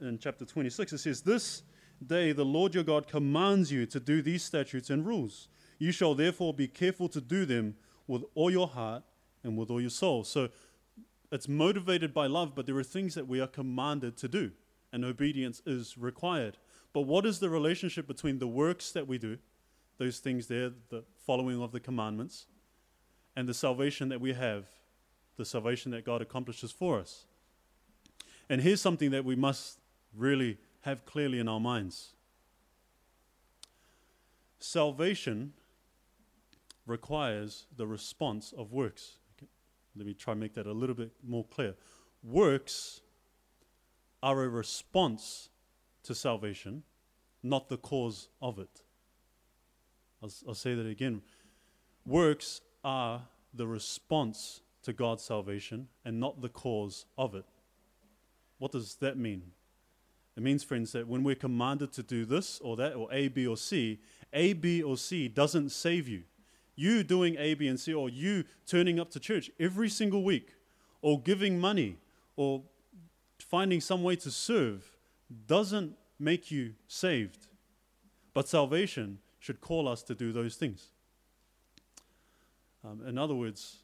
in 0.02 0.19
chapter 0.19 0.45
26, 0.45 0.93
it 0.93 0.97
says, 0.99 1.21
This 1.21 1.63
day 2.06 2.32
the 2.32 2.45
Lord 2.45 2.76
your 2.76 2.84
God 2.84 3.08
commands 3.08 3.71
you 3.71 3.86
to 3.88 3.99
do 3.99 4.21
these 4.21 4.43
statutes 4.43 4.89
and 4.89 5.06
rules. 5.06 5.47
You 5.80 5.91
shall 5.91 6.15
therefore 6.15 6.54
be 6.54 6.67
careful 6.67 7.10
to 7.10 7.21
do 7.21 7.45
them 7.45 7.76
with 8.08 8.23
all 8.36 8.52
your 8.52 8.67
heart 8.67 9.04
and 9.43 9.58
with 9.58 9.69
all 9.69 9.82
your 9.82 9.89
soul. 9.89 10.23
So 10.23 10.49
it's 11.32 11.47
motivated 11.47 12.13
by 12.13 12.28
love, 12.28 12.54
but 12.56 12.65
there 12.65 12.78
are 12.78 12.84
things 12.84 13.15
that 13.15 13.28
we 13.28 13.39
are 13.41 13.47
commanded 13.47 14.17
to 14.17 14.28
do, 14.28 14.52
and 14.91 15.04
obedience 15.04 15.62
is 15.65 15.97
required. 15.97 16.58
But 16.93 17.02
what 17.02 17.26
is 17.26 17.39
the 17.39 17.49
relationship 17.49 18.08
between 18.08 18.39
the 18.39 18.47
works 18.47 18.91
that 18.91 19.08
we 19.08 19.17
do, 19.17 19.39
those 19.97 20.19
things 20.19 20.47
there, 20.47 20.71
the 20.89 21.04
following 21.26 21.62
of 21.62 21.71
the 21.71 21.80
commandments, 21.80 22.45
and 23.36 23.48
the 23.48 23.54
salvation 23.54 24.10
that 24.10 24.22
we 24.22 24.34
have, 24.34 24.65
the 25.38 25.46
salvation 25.46 25.91
that 25.91 26.06
God 26.06 26.22
accomplishes 26.22 26.72
for 26.72 27.00
us. 27.00 27.26
And 28.50 28.62
here's 28.62 28.82
something 28.82 29.12
that 29.12 29.26
we 29.26 29.36
must 29.36 29.80
really 30.15 30.58
have 30.82 31.06
clearly 31.06 31.39
in 31.39 31.48
our 31.48 31.60
minds 31.60 32.13
salvation 34.60 35.54
requires 36.86 37.65
the 37.76 37.86
response 37.86 38.54
of 38.58 38.72
works. 38.72 39.17
Okay. 39.38 39.50
Let 39.96 40.06
me 40.06 40.13
try 40.13 40.32
and 40.32 40.39
make 40.39 40.54
that 40.56 40.67
a 40.67 40.72
little 40.72 40.96
bit 40.96 41.12
more 41.22 41.46
clear. 41.46 41.76
Works 42.24 43.02
are 44.22 44.41
a 44.41 44.48
response 44.48 45.50
to 46.04 46.15
salvation, 46.15 46.84
not 47.41 47.67
the 47.67 47.78
cause 47.78 48.30
of 48.41 48.58
it. 48.58 48.84
I'll, 50.22 50.32
I'll 50.48 50.56
say 50.56 50.76
that 50.76 50.88
again. 50.88 51.22
Works 52.06 52.62
are 52.84 53.22
the 53.54 53.67
response 53.67 54.62
to 54.84 54.93
God's 54.93 55.24
salvation 55.24 55.88
and 56.04 56.19
not 56.19 56.41
the 56.41 56.50
cause 56.50 57.06
of 57.17 57.36
it. 57.36 57.46
What 58.58 58.72
does 58.72 58.96
that 58.96 59.17
mean? 59.17 59.52
It 60.36 60.43
means, 60.43 60.63
friends, 60.63 60.91
that 60.93 61.08
when 61.08 61.24
we're 61.24 61.36
commanded 61.36 61.91
to 61.93 62.04
do 62.04 62.26
this 62.26 62.60
or 62.60 62.76
that, 62.78 62.96
or 62.96 63.08
A, 63.12 63.28
B, 63.28 63.46
or 63.46 63.56
C, 63.56 64.00
A, 64.32 64.54
B, 64.54 64.82
or 64.82 64.98
C 64.98 65.28
doesn't 65.28 65.69
save 65.69 66.08
you. 66.08 66.24
You 66.76 67.04
doing 67.04 67.36
A, 67.38 67.54
B, 67.54 67.67
and 67.67 67.80
C, 67.80 67.93
or 67.93 68.10
you 68.10 68.46
turning 68.65 69.00
up 69.00 69.12
to 69.12 69.19
church 69.19 69.52
every 69.60 69.89
single 69.89 70.24
week, 70.24 70.56
or 71.02 71.22
giving 71.22 71.60
money, 71.60 71.98
or 72.36 72.63
finding 73.38 73.80
some 73.80 74.02
way 74.02 74.15
to 74.15 74.32
serve, 74.32 74.98
doesn't 75.46 75.96
make 76.17 76.50
you 76.50 76.74
saved. 76.88 77.48
But 78.34 78.48
salvation 78.48 79.19
should 79.39 79.62
call 79.62 79.88
us 79.88 80.02
to 80.04 80.15
do 80.15 80.32
those 80.32 80.56
things. 80.56 80.88
Um, 82.84 83.02
in 83.08 83.17
other 83.17 83.36
words, 83.36 83.78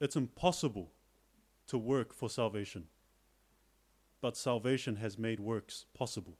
it's 0.00 0.16
impossible 0.16 0.90
to 1.66 1.76
work 1.76 2.14
for 2.14 2.30
salvation, 2.30 2.84
but 4.20 4.36
salvation 4.36 4.96
has 4.96 5.18
made 5.18 5.40
works 5.40 5.84
possible. 5.94 6.38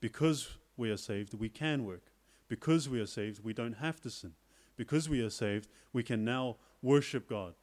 Because 0.00 0.56
we 0.76 0.90
are 0.90 0.96
saved, 0.96 1.34
we 1.34 1.48
can 1.48 1.84
work. 1.84 2.12
Because 2.48 2.88
we 2.88 3.00
are 3.00 3.06
saved, 3.06 3.44
we 3.44 3.52
don't 3.52 3.74
have 3.74 4.00
to 4.02 4.10
sin. 4.10 4.32
Because 4.76 5.08
we 5.08 5.20
are 5.20 5.30
saved, 5.30 5.68
we 5.92 6.02
can 6.02 6.24
now 6.24 6.56
worship 6.82 7.28
God. 7.28 7.54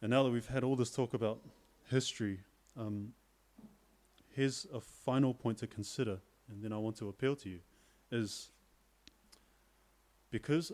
And 0.00 0.10
now 0.10 0.22
that 0.22 0.30
we've 0.30 0.46
had 0.46 0.62
all 0.62 0.76
this 0.76 0.90
talk 0.90 1.14
about 1.14 1.40
history, 1.90 2.40
um, 2.78 3.12
here's 4.34 4.66
a 4.72 4.80
final 4.80 5.32
point 5.32 5.58
to 5.58 5.66
consider, 5.66 6.18
and 6.50 6.62
then 6.62 6.72
I 6.72 6.78
want 6.78 6.96
to 6.98 7.08
appeal 7.08 7.34
to 7.36 7.48
you, 7.48 7.60
is 8.12 8.50
because 10.34 10.72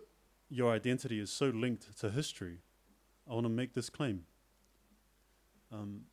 your 0.49 0.73
identity 0.73 1.21
is 1.21 1.31
so 1.31 1.51
linked 1.51 1.95
to 1.99 2.09
history, 2.09 2.61
I 3.29 3.35
want 3.35 3.45
to 3.45 3.51
make 3.51 3.75
this 3.75 3.91
claim. 3.91 4.23
Um, 5.71 6.05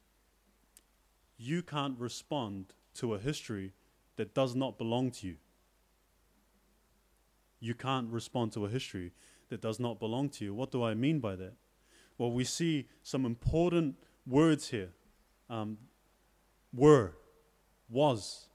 you 1.38 1.64
can't 1.64 1.98
respond 1.98 2.74
to 2.96 3.14
a 3.14 3.20
history 3.20 3.72
that 4.18 4.34
does 4.34 4.54
not 4.54 4.78
belong 4.78 5.12
to 5.12 5.28
you. 5.28 5.38
You 7.62 7.74
can't 7.74 8.10
respond 8.10 8.52
to 8.52 8.66
a 8.66 8.70
history 8.70 9.14
that 9.48 9.62
does 9.62 9.80
not 9.80 9.98
belong 9.98 10.28
to 10.32 10.44
you. 10.44 10.54
What 10.54 10.72
do 10.72 10.84
I 10.84 10.94
mean 10.94 11.22
by 11.22 11.38
that? 11.38 11.54
Well, 12.18 12.34
we 12.34 12.44
see 12.44 12.90
some 13.02 13.26
important 13.26 13.96
words 14.26 14.72
here 14.72 14.90
um, 15.50 15.78
were, 16.74 17.14
was. 17.88 18.50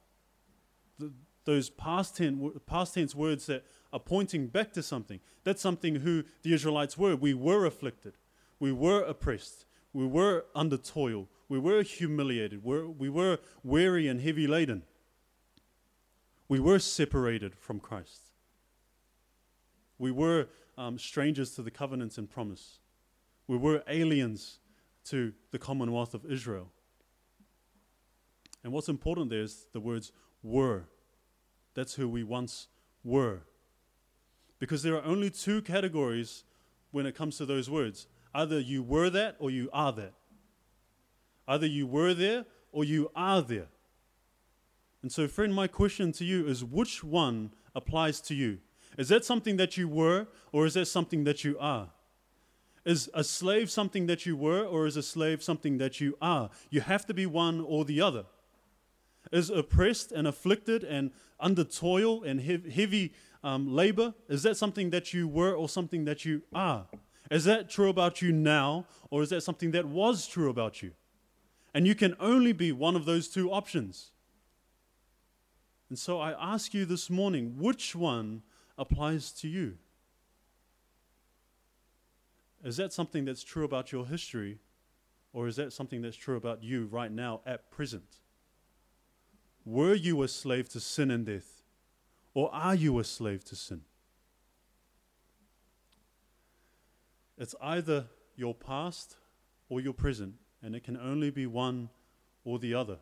Those 1.46 1.70
past 1.70 2.18
tense, 2.18 2.58
past 2.66 2.92
tense 2.92 3.14
words 3.14 3.46
that 3.46 3.64
are 3.92 4.00
pointing 4.00 4.46
back 4.46 4.72
to 4.72 4.82
something. 4.82 5.20
That's 5.44 5.60
something 5.60 5.96
who 5.96 6.24
the 6.42 6.54
Israelites 6.54 6.96
were. 6.96 7.14
We 7.16 7.34
were 7.34 7.66
afflicted. 7.66 8.14
We 8.58 8.72
were 8.72 9.02
oppressed. 9.02 9.66
We 9.92 10.06
were 10.06 10.44
under 10.54 10.76
toil. 10.76 11.28
We 11.48 11.58
were 11.58 11.82
humiliated. 11.82 12.64
We're, 12.64 12.86
we 12.86 13.08
were 13.08 13.38
weary 13.62 14.08
and 14.08 14.20
heavy 14.20 14.46
laden. 14.46 14.82
We 16.48 16.60
were 16.60 16.78
separated 16.78 17.54
from 17.54 17.80
Christ. 17.80 18.30
We 19.98 20.10
were 20.10 20.48
um, 20.78 20.98
strangers 20.98 21.54
to 21.56 21.62
the 21.62 21.70
covenants 21.70 22.18
and 22.18 22.30
promise. 22.30 22.78
We 23.46 23.56
were 23.56 23.82
aliens 23.86 24.58
to 25.04 25.32
the 25.50 25.58
commonwealth 25.58 26.14
of 26.14 26.24
Israel. 26.24 26.70
And 28.64 28.72
what's 28.72 28.88
important 28.88 29.30
there 29.30 29.42
is 29.42 29.66
the 29.72 29.80
words 29.80 30.12
were. 30.42 30.84
That's 31.74 31.94
who 31.94 32.08
we 32.08 32.22
once 32.22 32.68
were. 33.02 33.42
Because 34.62 34.84
there 34.84 34.94
are 34.94 35.04
only 35.04 35.28
two 35.28 35.60
categories 35.60 36.44
when 36.92 37.04
it 37.04 37.16
comes 37.16 37.36
to 37.38 37.44
those 37.46 37.68
words 37.68 38.06
either 38.32 38.60
you 38.60 38.80
were 38.80 39.10
that 39.10 39.34
or 39.40 39.50
you 39.50 39.68
are 39.72 39.90
that. 39.90 40.12
Either 41.48 41.66
you 41.66 41.84
were 41.84 42.14
there 42.14 42.44
or 42.70 42.84
you 42.84 43.10
are 43.16 43.42
there. 43.42 43.66
And 45.02 45.10
so, 45.10 45.26
friend, 45.26 45.52
my 45.52 45.66
question 45.66 46.12
to 46.12 46.24
you 46.24 46.46
is 46.46 46.64
which 46.64 47.02
one 47.02 47.50
applies 47.74 48.20
to 48.20 48.36
you? 48.36 48.58
Is 48.96 49.08
that 49.08 49.24
something 49.24 49.56
that 49.56 49.76
you 49.76 49.88
were 49.88 50.28
or 50.52 50.64
is 50.64 50.74
that 50.74 50.86
something 50.86 51.24
that 51.24 51.42
you 51.42 51.58
are? 51.58 51.88
Is 52.84 53.10
a 53.14 53.24
slave 53.24 53.68
something 53.68 54.06
that 54.06 54.26
you 54.26 54.36
were 54.36 54.62
or 54.62 54.86
is 54.86 54.96
a 54.96 55.02
slave 55.02 55.42
something 55.42 55.78
that 55.78 56.00
you 56.00 56.16
are? 56.22 56.50
You 56.70 56.82
have 56.82 57.04
to 57.06 57.14
be 57.14 57.26
one 57.26 57.60
or 57.60 57.84
the 57.84 58.00
other. 58.00 58.26
Is 59.32 59.50
oppressed 59.50 60.12
and 60.12 60.28
afflicted 60.28 60.84
and 60.84 61.10
under 61.40 61.64
toil 61.64 62.22
and 62.22 62.40
heavy 62.40 63.12
um, 63.44 63.74
labor, 63.74 64.14
is 64.28 64.42
that 64.44 64.56
something 64.56 64.90
that 64.90 65.12
you 65.12 65.26
were 65.26 65.54
or 65.54 65.68
something 65.68 66.04
that 66.04 66.24
you 66.24 66.42
are? 66.54 66.86
Is 67.30 67.44
that 67.44 67.70
true 67.70 67.88
about 67.88 68.20
you 68.22 68.32
now 68.32 68.86
or 69.10 69.22
is 69.22 69.30
that 69.30 69.42
something 69.42 69.70
that 69.72 69.86
was 69.86 70.26
true 70.26 70.50
about 70.50 70.82
you? 70.82 70.92
And 71.74 71.86
you 71.86 71.94
can 71.94 72.14
only 72.20 72.52
be 72.52 72.72
one 72.72 72.94
of 72.94 73.04
those 73.04 73.28
two 73.28 73.50
options. 73.50 74.12
And 75.88 75.98
so 75.98 76.20
I 76.20 76.32
ask 76.32 76.74
you 76.74 76.84
this 76.84 77.10
morning 77.10 77.56
which 77.58 77.94
one 77.94 78.42
applies 78.78 79.32
to 79.32 79.48
you? 79.48 79.78
Is 82.64 82.76
that 82.76 82.92
something 82.92 83.24
that's 83.24 83.42
true 83.42 83.64
about 83.64 83.92
your 83.92 84.06
history, 84.06 84.58
or 85.32 85.48
is 85.48 85.56
that 85.56 85.72
something 85.72 86.02
that's 86.02 86.16
true 86.16 86.36
about 86.36 86.62
you 86.62 86.86
right 86.86 87.10
now 87.10 87.40
at 87.44 87.70
present? 87.70 88.20
Were 89.64 89.94
you 89.94 90.22
a 90.22 90.28
slave 90.28 90.68
to 90.70 90.80
sin 90.80 91.10
and 91.10 91.26
death, 91.26 91.51
or 92.34 92.52
are 92.54 92.74
you 92.74 92.98
a 92.98 93.04
slave 93.04 93.44
to 93.44 93.56
sin? 93.56 93.82
It's 97.38 97.54
either 97.60 98.06
your 98.36 98.54
past 98.54 99.16
or 99.68 99.80
your 99.80 99.92
present, 99.92 100.34
and 100.62 100.74
it 100.74 100.84
can 100.84 100.96
only 100.96 101.30
be 101.30 101.46
one 101.46 101.88
or 102.44 102.58
the 102.58 102.74
other. 102.74 102.98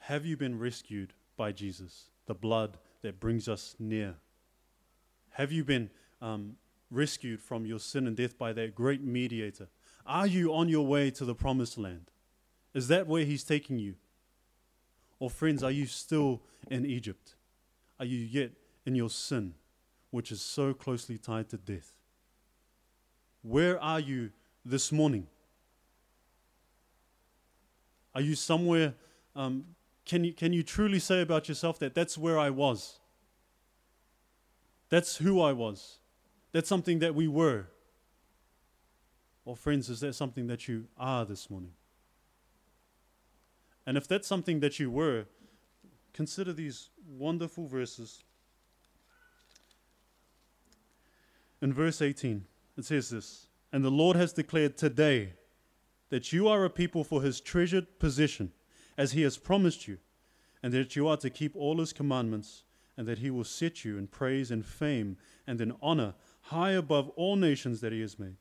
Have 0.00 0.26
you 0.26 0.36
been 0.36 0.58
rescued 0.58 1.12
by 1.36 1.52
Jesus, 1.52 2.06
the 2.26 2.34
blood 2.34 2.78
that 3.02 3.20
brings 3.20 3.48
us 3.48 3.76
near? 3.78 4.14
Have 5.30 5.52
you 5.52 5.64
been 5.64 5.90
um, 6.20 6.56
rescued 6.90 7.40
from 7.40 7.64
your 7.64 7.78
sin 7.78 8.06
and 8.06 8.16
death 8.16 8.36
by 8.36 8.52
that 8.54 8.74
great 8.74 9.02
mediator? 9.02 9.68
Are 10.06 10.26
you 10.26 10.52
on 10.52 10.68
your 10.68 10.86
way 10.86 11.10
to 11.12 11.24
the 11.24 11.34
promised 11.34 11.78
land? 11.78 12.10
Is 12.74 12.88
that 12.88 13.06
where 13.06 13.24
he's 13.24 13.44
taking 13.44 13.78
you? 13.78 13.94
Or, 15.20 15.30
friends, 15.30 15.62
are 15.62 15.70
you 15.70 15.86
still 15.86 16.42
in 16.70 16.84
Egypt? 16.84 17.36
Are 18.00 18.06
you 18.06 18.18
yet 18.18 18.52
in 18.86 18.94
your 18.94 19.10
sin, 19.10 19.54
which 20.10 20.32
is 20.32 20.40
so 20.40 20.72
closely 20.74 21.18
tied 21.18 21.50
to 21.50 21.58
death? 21.58 21.92
Where 23.42 23.80
are 23.80 24.00
you 24.00 24.30
this 24.64 24.90
morning? 24.90 25.26
Are 28.14 28.22
you 28.22 28.34
somewhere? 28.34 28.94
Um, 29.36 29.66
can, 30.06 30.24
you, 30.24 30.32
can 30.32 30.54
you 30.54 30.62
truly 30.62 30.98
say 30.98 31.20
about 31.20 31.48
yourself 31.48 31.78
that 31.78 31.94
that's 31.94 32.18
where 32.18 32.38
I 32.38 32.50
was? 32.50 32.98
That's 34.88 35.18
who 35.18 35.40
I 35.40 35.52
was. 35.52 35.98
That's 36.52 36.68
something 36.68 36.98
that 36.98 37.14
we 37.14 37.28
were. 37.28 37.66
Or, 39.44 39.54
friends, 39.54 39.88
is 39.90 40.00
that 40.00 40.14
something 40.14 40.46
that 40.48 40.66
you 40.66 40.86
are 40.98 41.24
this 41.24 41.48
morning? 41.50 41.72
And 43.86 43.96
if 43.96 44.06
that's 44.06 44.28
something 44.28 44.60
that 44.60 44.78
you 44.78 44.90
were, 44.90 45.26
consider 46.12 46.52
these 46.52 46.90
wonderful 47.06 47.66
verses. 47.66 48.22
In 51.62 51.72
verse 51.72 52.00
18, 52.00 52.44
it 52.78 52.84
says 52.84 53.10
this 53.10 53.46
And 53.72 53.84
the 53.84 53.90
Lord 53.90 54.16
has 54.16 54.32
declared 54.32 54.76
today 54.76 55.34
that 56.10 56.32
you 56.32 56.48
are 56.48 56.64
a 56.64 56.70
people 56.70 57.04
for 57.04 57.22
his 57.22 57.40
treasured 57.40 57.98
possession, 57.98 58.52
as 58.96 59.12
he 59.12 59.22
has 59.22 59.38
promised 59.38 59.86
you, 59.86 59.98
and 60.62 60.72
that 60.72 60.96
you 60.96 61.06
are 61.08 61.16
to 61.18 61.30
keep 61.30 61.56
all 61.56 61.78
his 61.78 61.92
commandments, 61.92 62.64
and 62.96 63.06
that 63.06 63.18
he 63.18 63.30
will 63.30 63.44
set 63.44 63.84
you 63.84 63.96
in 63.96 64.06
praise 64.06 64.50
and 64.50 64.66
fame 64.66 65.16
and 65.46 65.60
in 65.60 65.72
honor 65.80 66.14
high 66.42 66.72
above 66.72 67.08
all 67.10 67.36
nations 67.36 67.80
that 67.80 67.92
he 67.92 68.00
has 68.00 68.18
made, 68.18 68.36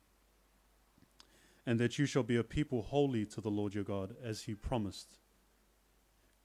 and 1.65 1.79
that 1.79 1.99
you 1.99 2.05
shall 2.05 2.23
be 2.23 2.35
a 2.35 2.43
people 2.43 2.81
holy 2.81 3.25
to 3.25 3.41
the 3.41 3.51
Lord 3.51 3.75
your 3.75 3.83
God, 3.83 4.15
as 4.23 4.43
he 4.43 4.55
promised. 4.55 5.19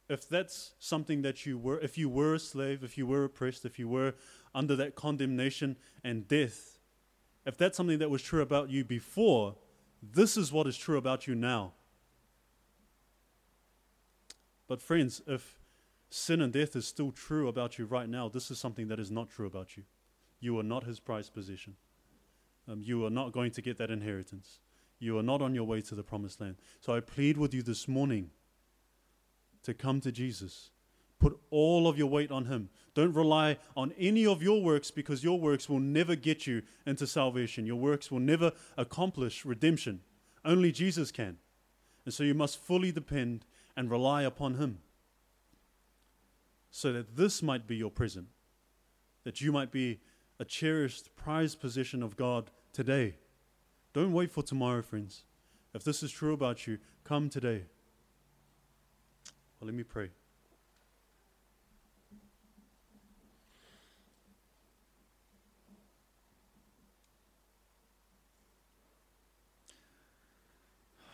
If 0.08 0.28
that's 0.28 0.72
something 0.78 1.22
that 1.22 1.46
you 1.46 1.56
were, 1.56 1.80
if 1.80 1.96
you 1.96 2.08
were 2.08 2.34
a 2.34 2.38
slave, 2.38 2.84
if 2.84 2.98
you 2.98 3.06
were 3.06 3.24
oppressed, 3.24 3.64
if 3.64 3.78
you 3.78 3.88
were 3.88 4.14
under 4.54 4.76
that 4.76 4.94
condemnation 4.94 5.76
and 6.02 6.28
death, 6.28 6.78
if 7.46 7.56
that's 7.56 7.76
something 7.76 7.98
that 7.98 8.10
was 8.10 8.22
true 8.22 8.42
about 8.42 8.70
you 8.70 8.84
before, 8.84 9.56
this 10.02 10.36
is 10.36 10.52
what 10.52 10.66
is 10.66 10.76
true 10.76 10.98
about 10.98 11.26
you 11.26 11.34
now. 11.34 11.72
But, 14.66 14.82
friends, 14.82 15.22
if 15.26 15.58
sin 16.10 16.40
and 16.40 16.52
death 16.52 16.76
is 16.76 16.86
still 16.86 17.10
true 17.10 17.48
about 17.48 17.78
you 17.78 17.86
right 17.86 18.08
now, 18.08 18.28
this 18.28 18.50
is 18.50 18.58
something 18.58 18.88
that 18.88 19.00
is 19.00 19.10
not 19.10 19.30
true 19.30 19.46
about 19.46 19.76
you. 19.76 19.84
You 20.40 20.58
are 20.58 20.62
not 20.62 20.84
his 20.84 21.00
prized 21.00 21.34
possession. 21.34 21.76
Um, 22.68 22.80
you 22.82 23.04
are 23.04 23.10
not 23.10 23.32
going 23.32 23.50
to 23.52 23.62
get 23.62 23.78
that 23.78 23.90
inheritance. 23.90 24.60
You 24.98 25.18
are 25.18 25.22
not 25.22 25.42
on 25.42 25.54
your 25.54 25.64
way 25.64 25.80
to 25.82 25.94
the 25.94 26.02
promised 26.02 26.40
land. 26.40 26.56
So 26.80 26.94
I 26.94 27.00
plead 27.00 27.36
with 27.36 27.52
you 27.52 27.62
this 27.62 27.88
morning 27.88 28.30
to 29.64 29.74
come 29.74 30.00
to 30.00 30.12
Jesus. 30.12 30.70
Put 31.18 31.38
all 31.50 31.88
of 31.88 31.96
your 31.98 32.08
weight 32.08 32.30
on 32.30 32.46
him. 32.46 32.68
Don't 32.94 33.14
rely 33.14 33.58
on 33.76 33.92
any 33.98 34.26
of 34.26 34.42
your 34.42 34.62
works 34.62 34.90
because 34.90 35.24
your 35.24 35.38
works 35.38 35.68
will 35.68 35.80
never 35.80 36.14
get 36.14 36.46
you 36.46 36.62
into 36.86 37.06
salvation. 37.06 37.66
Your 37.66 37.76
works 37.76 38.10
will 38.10 38.20
never 38.20 38.52
accomplish 38.76 39.44
redemption. 39.44 40.00
Only 40.44 40.70
Jesus 40.70 41.10
can. 41.10 41.38
And 42.04 42.12
so 42.12 42.22
you 42.24 42.34
must 42.34 42.58
fully 42.58 42.92
depend 42.92 43.46
and 43.76 43.90
rely 43.90 44.22
upon 44.22 44.54
him 44.54 44.78
so 46.70 46.92
that 46.92 47.16
this 47.16 47.42
might 47.42 47.66
be 47.66 47.76
your 47.76 47.90
present, 47.90 48.26
that 49.22 49.40
you 49.40 49.52
might 49.52 49.70
be 49.70 50.00
a 50.38 50.44
cherished, 50.44 51.14
prized 51.16 51.60
possession 51.60 52.02
of 52.02 52.16
God 52.16 52.50
today. 52.72 53.14
Don't 53.92 54.12
wait 54.12 54.30
for 54.30 54.42
tomorrow, 54.42 54.82
friends. 54.82 55.22
If 55.72 55.84
this 55.84 56.02
is 56.02 56.10
true 56.10 56.34
about 56.34 56.66
you, 56.66 56.78
come 57.04 57.30
today. 57.30 57.66
Well, 59.64 59.70
let 59.72 59.78
me 59.78 59.82
pray. 59.82 60.10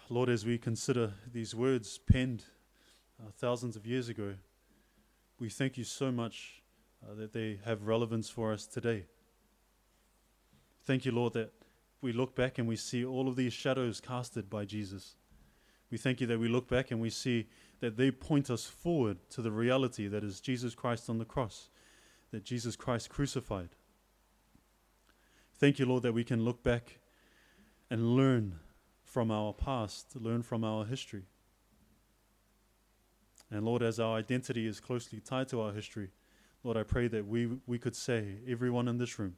Lord, 0.08 0.28
as 0.28 0.44
we 0.44 0.58
consider 0.58 1.12
these 1.32 1.54
words 1.54 1.98
penned 1.98 2.42
uh, 3.20 3.30
thousands 3.38 3.76
of 3.76 3.86
years 3.86 4.08
ago, 4.08 4.34
we 5.38 5.48
thank 5.48 5.78
you 5.78 5.84
so 5.84 6.10
much 6.10 6.60
uh, 7.08 7.14
that 7.14 7.32
they 7.32 7.60
have 7.64 7.84
relevance 7.86 8.28
for 8.28 8.52
us 8.52 8.66
today. 8.66 9.04
Thank 10.82 11.04
you, 11.04 11.12
Lord, 11.12 11.34
that 11.34 11.52
we 12.02 12.12
look 12.12 12.34
back 12.34 12.58
and 12.58 12.66
we 12.66 12.74
see 12.74 13.04
all 13.04 13.28
of 13.28 13.36
these 13.36 13.52
shadows 13.52 14.00
casted 14.00 14.50
by 14.50 14.64
Jesus. 14.64 15.14
We 15.90 15.98
thank 15.98 16.20
you 16.20 16.26
that 16.28 16.38
we 16.38 16.48
look 16.48 16.68
back 16.68 16.90
and 16.90 17.00
we 17.00 17.10
see 17.10 17.46
that 17.80 17.96
they 17.96 18.10
point 18.10 18.50
us 18.50 18.64
forward 18.64 19.18
to 19.30 19.42
the 19.42 19.50
reality 19.50 20.06
that 20.06 20.22
is 20.22 20.40
Jesus 20.40 20.74
Christ 20.74 21.10
on 21.10 21.18
the 21.18 21.24
cross, 21.24 21.70
that 22.30 22.44
Jesus 22.44 22.76
Christ 22.76 23.10
crucified. 23.10 23.70
Thank 25.54 25.78
you, 25.78 25.86
Lord, 25.86 26.04
that 26.04 26.12
we 26.12 26.24
can 26.24 26.44
look 26.44 26.62
back 26.62 27.00
and 27.90 28.14
learn 28.16 28.60
from 29.02 29.30
our 29.30 29.52
past, 29.52 30.14
learn 30.14 30.42
from 30.42 30.62
our 30.62 30.84
history. 30.84 31.24
And 33.50 33.64
Lord, 33.64 33.82
as 33.82 33.98
our 33.98 34.16
identity 34.16 34.66
is 34.66 34.78
closely 34.78 35.18
tied 35.18 35.48
to 35.48 35.60
our 35.60 35.72
history, 35.72 36.10
Lord, 36.62 36.76
I 36.76 36.84
pray 36.84 37.08
that 37.08 37.26
we, 37.26 37.48
we 37.66 37.78
could 37.78 37.96
say, 37.96 38.36
everyone 38.46 38.86
in 38.86 38.98
this 38.98 39.18
room, 39.18 39.36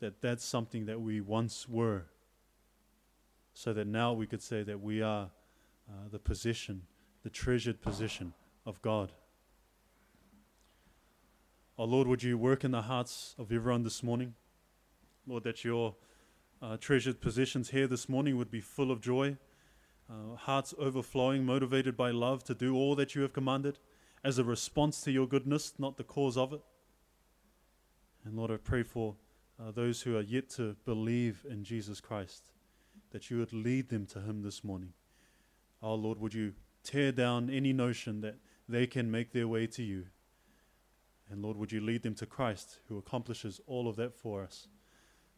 that 0.00 0.20
that's 0.20 0.44
something 0.44 0.86
that 0.86 1.00
we 1.00 1.20
once 1.20 1.68
were. 1.68 2.02
So 3.54 3.72
that 3.72 3.86
now 3.86 4.12
we 4.12 4.26
could 4.26 4.42
say 4.42 4.64
that 4.64 4.80
we 4.80 5.00
are 5.00 5.30
uh, 5.88 6.08
the 6.10 6.18
position, 6.18 6.82
the 7.22 7.30
treasured 7.30 7.80
position 7.80 8.32
of 8.66 8.80
God. 8.82 9.12
Oh 11.76 11.84
Lord, 11.84 12.06
would 12.06 12.22
you 12.22 12.38
work 12.38 12.64
in 12.64 12.70
the 12.70 12.82
hearts 12.82 13.34
of 13.38 13.50
everyone 13.50 13.82
this 13.82 14.02
morning? 14.02 14.34
Lord, 15.26 15.44
that 15.44 15.64
your 15.64 15.96
uh, 16.62 16.76
treasured 16.76 17.20
positions 17.20 17.70
here 17.70 17.86
this 17.86 18.08
morning 18.08 18.36
would 18.36 18.50
be 18.50 18.60
full 18.60 18.90
of 18.90 19.00
joy, 19.00 19.36
uh, 20.08 20.36
hearts 20.36 20.72
overflowing, 20.78 21.44
motivated 21.44 21.96
by 21.96 22.10
love 22.10 22.44
to 22.44 22.54
do 22.54 22.74
all 22.74 22.94
that 22.94 23.14
you 23.14 23.22
have 23.22 23.32
commanded 23.32 23.78
as 24.22 24.38
a 24.38 24.44
response 24.44 25.00
to 25.02 25.10
your 25.10 25.26
goodness, 25.26 25.74
not 25.78 25.96
the 25.96 26.04
cause 26.04 26.36
of 26.36 26.52
it. 26.52 26.60
And 28.24 28.36
Lord, 28.36 28.50
I 28.50 28.56
pray 28.56 28.82
for 28.82 29.16
uh, 29.60 29.70
those 29.70 30.02
who 30.02 30.16
are 30.16 30.22
yet 30.22 30.48
to 30.50 30.76
believe 30.84 31.44
in 31.48 31.64
Jesus 31.64 32.00
Christ, 32.00 32.44
that 33.10 33.30
you 33.30 33.38
would 33.38 33.52
lead 33.52 33.88
them 33.88 34.06
to 34.06 34.20
Him 34.20 34.42
this 34.42 34.64
morning. 34.64 34.92
Oh 35.84 35.96
Lord, 35.96 36.18
would 36.18 36.32
you 36.32 36.54
tear 36.82 37.12
down 37.12 37.50
any 37.50 37.74
notion 37.74 38.22
that 38.22 38.36
they 38.66 38.86
can 38.86 39.10
make 39.10 39.32
their 39.32 39.46
way 39.46 39.66
to 39.66 39.82
you? 39.82 40.06
And 41.30 41.42
Lord, 41.42 41.58
would 41.58 41.72
you 41.72 41.82
lead 41.82 42.02
them 42.02 42.14
to 42.14 42.26
Christ, 42.26 42.78
who 42.88 42.96
accomplishes 42.96 43.60
all 43.66 43.86
of 43.86 43.96
that 43.96 44.14
for 44.14 44.42
us? 44.42 44.66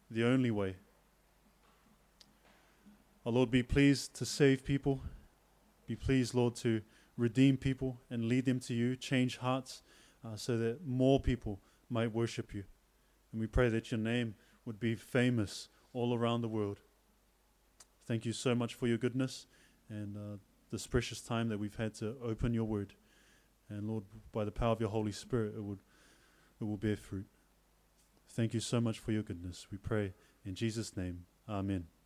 The 0.09 0.23
only 0.23 0.49
way. 0.49 0.77
Oh 3.25 3.31
Lord, 3.31 3.51
be 3.51 3.61
pleased 3.61 4.13
to 4.15 4.25
save 4.25 4.63
people. 4.63 5.01
Be 5.85 5.97
pleased, 5.97 6.33
Lord, 6.33 6.55
to 6.57 6.81
redeem 7.17 7.57
people 7.57 7.99
and 8.09 8.29
lead 8.29 8.45
them 8.45 8.61
to 8.61 8.73
you, 8.73 8.95
change 8.95 9.37
hearts 9.37 9.83
uh, 10.23 10.37
so 10.37 10.57
that 10.57 10.87
more 10.87 11.19
people 11.19 11.59
might 11.89 12.13
worship 12.13 12.53
you. 12.53 12.63
And 13.33 13.41
we 13.41 13.47
pray 13.47 13.67
that 13.67 13.91
your 13.91 13.99
name 13.99 14.35
would 14.63 14.79
be 14.79 14.95
famous 14.95 15.67
all 15.91 16.15
around 16.15 16.39
the 16.39 16.47
world. 16.47 16.79
Thank 18.05 18.25
you 18.25 18.31
so 18.31 18.55
much 18.55 18.75
for 18.75 18.87
your 18.87 18.97
goodness 18.97 19.45
and 19.89 20.17
uh, 20.17 20.37
this 20.71 20.87
precious 20.87 21.21
time 21.21 21.49
that 21.49 21.59
we've 21.59 21.75
had 21.75 21.93
to 21.95 22.15
open 22.23 22.53
your 22.53 22.65
word. 22.65 22.93
And 23.69 23.87
Lord, 23.87 24.03
by 24.31 24.45
the 24.45 24.51
power 24.51 24.71
of 24.71 24.79
your 24.79 24.89
Holy 24.89 25.11
Spirit, 25.11 25.53
it, 25.55 25.63
would, 25.63 25.79
it 26.59 26.63
will 26.63 26.77
bear 26.77 26.95
fruit. 26.95 27.27
Thank 28.29 28.53
you 28.53 28.59
so 28.59 28.79
much 28.79 28.99
for 28.99 29.11
your 29.11 29.23
goodness. 29.23 29.67
We 29.71 29.77
pray 29.77 30.13
in 30.45 30.55
Jesus' 30.55 30.95
name. 30.95 31.25
Amen. 31.49 31.96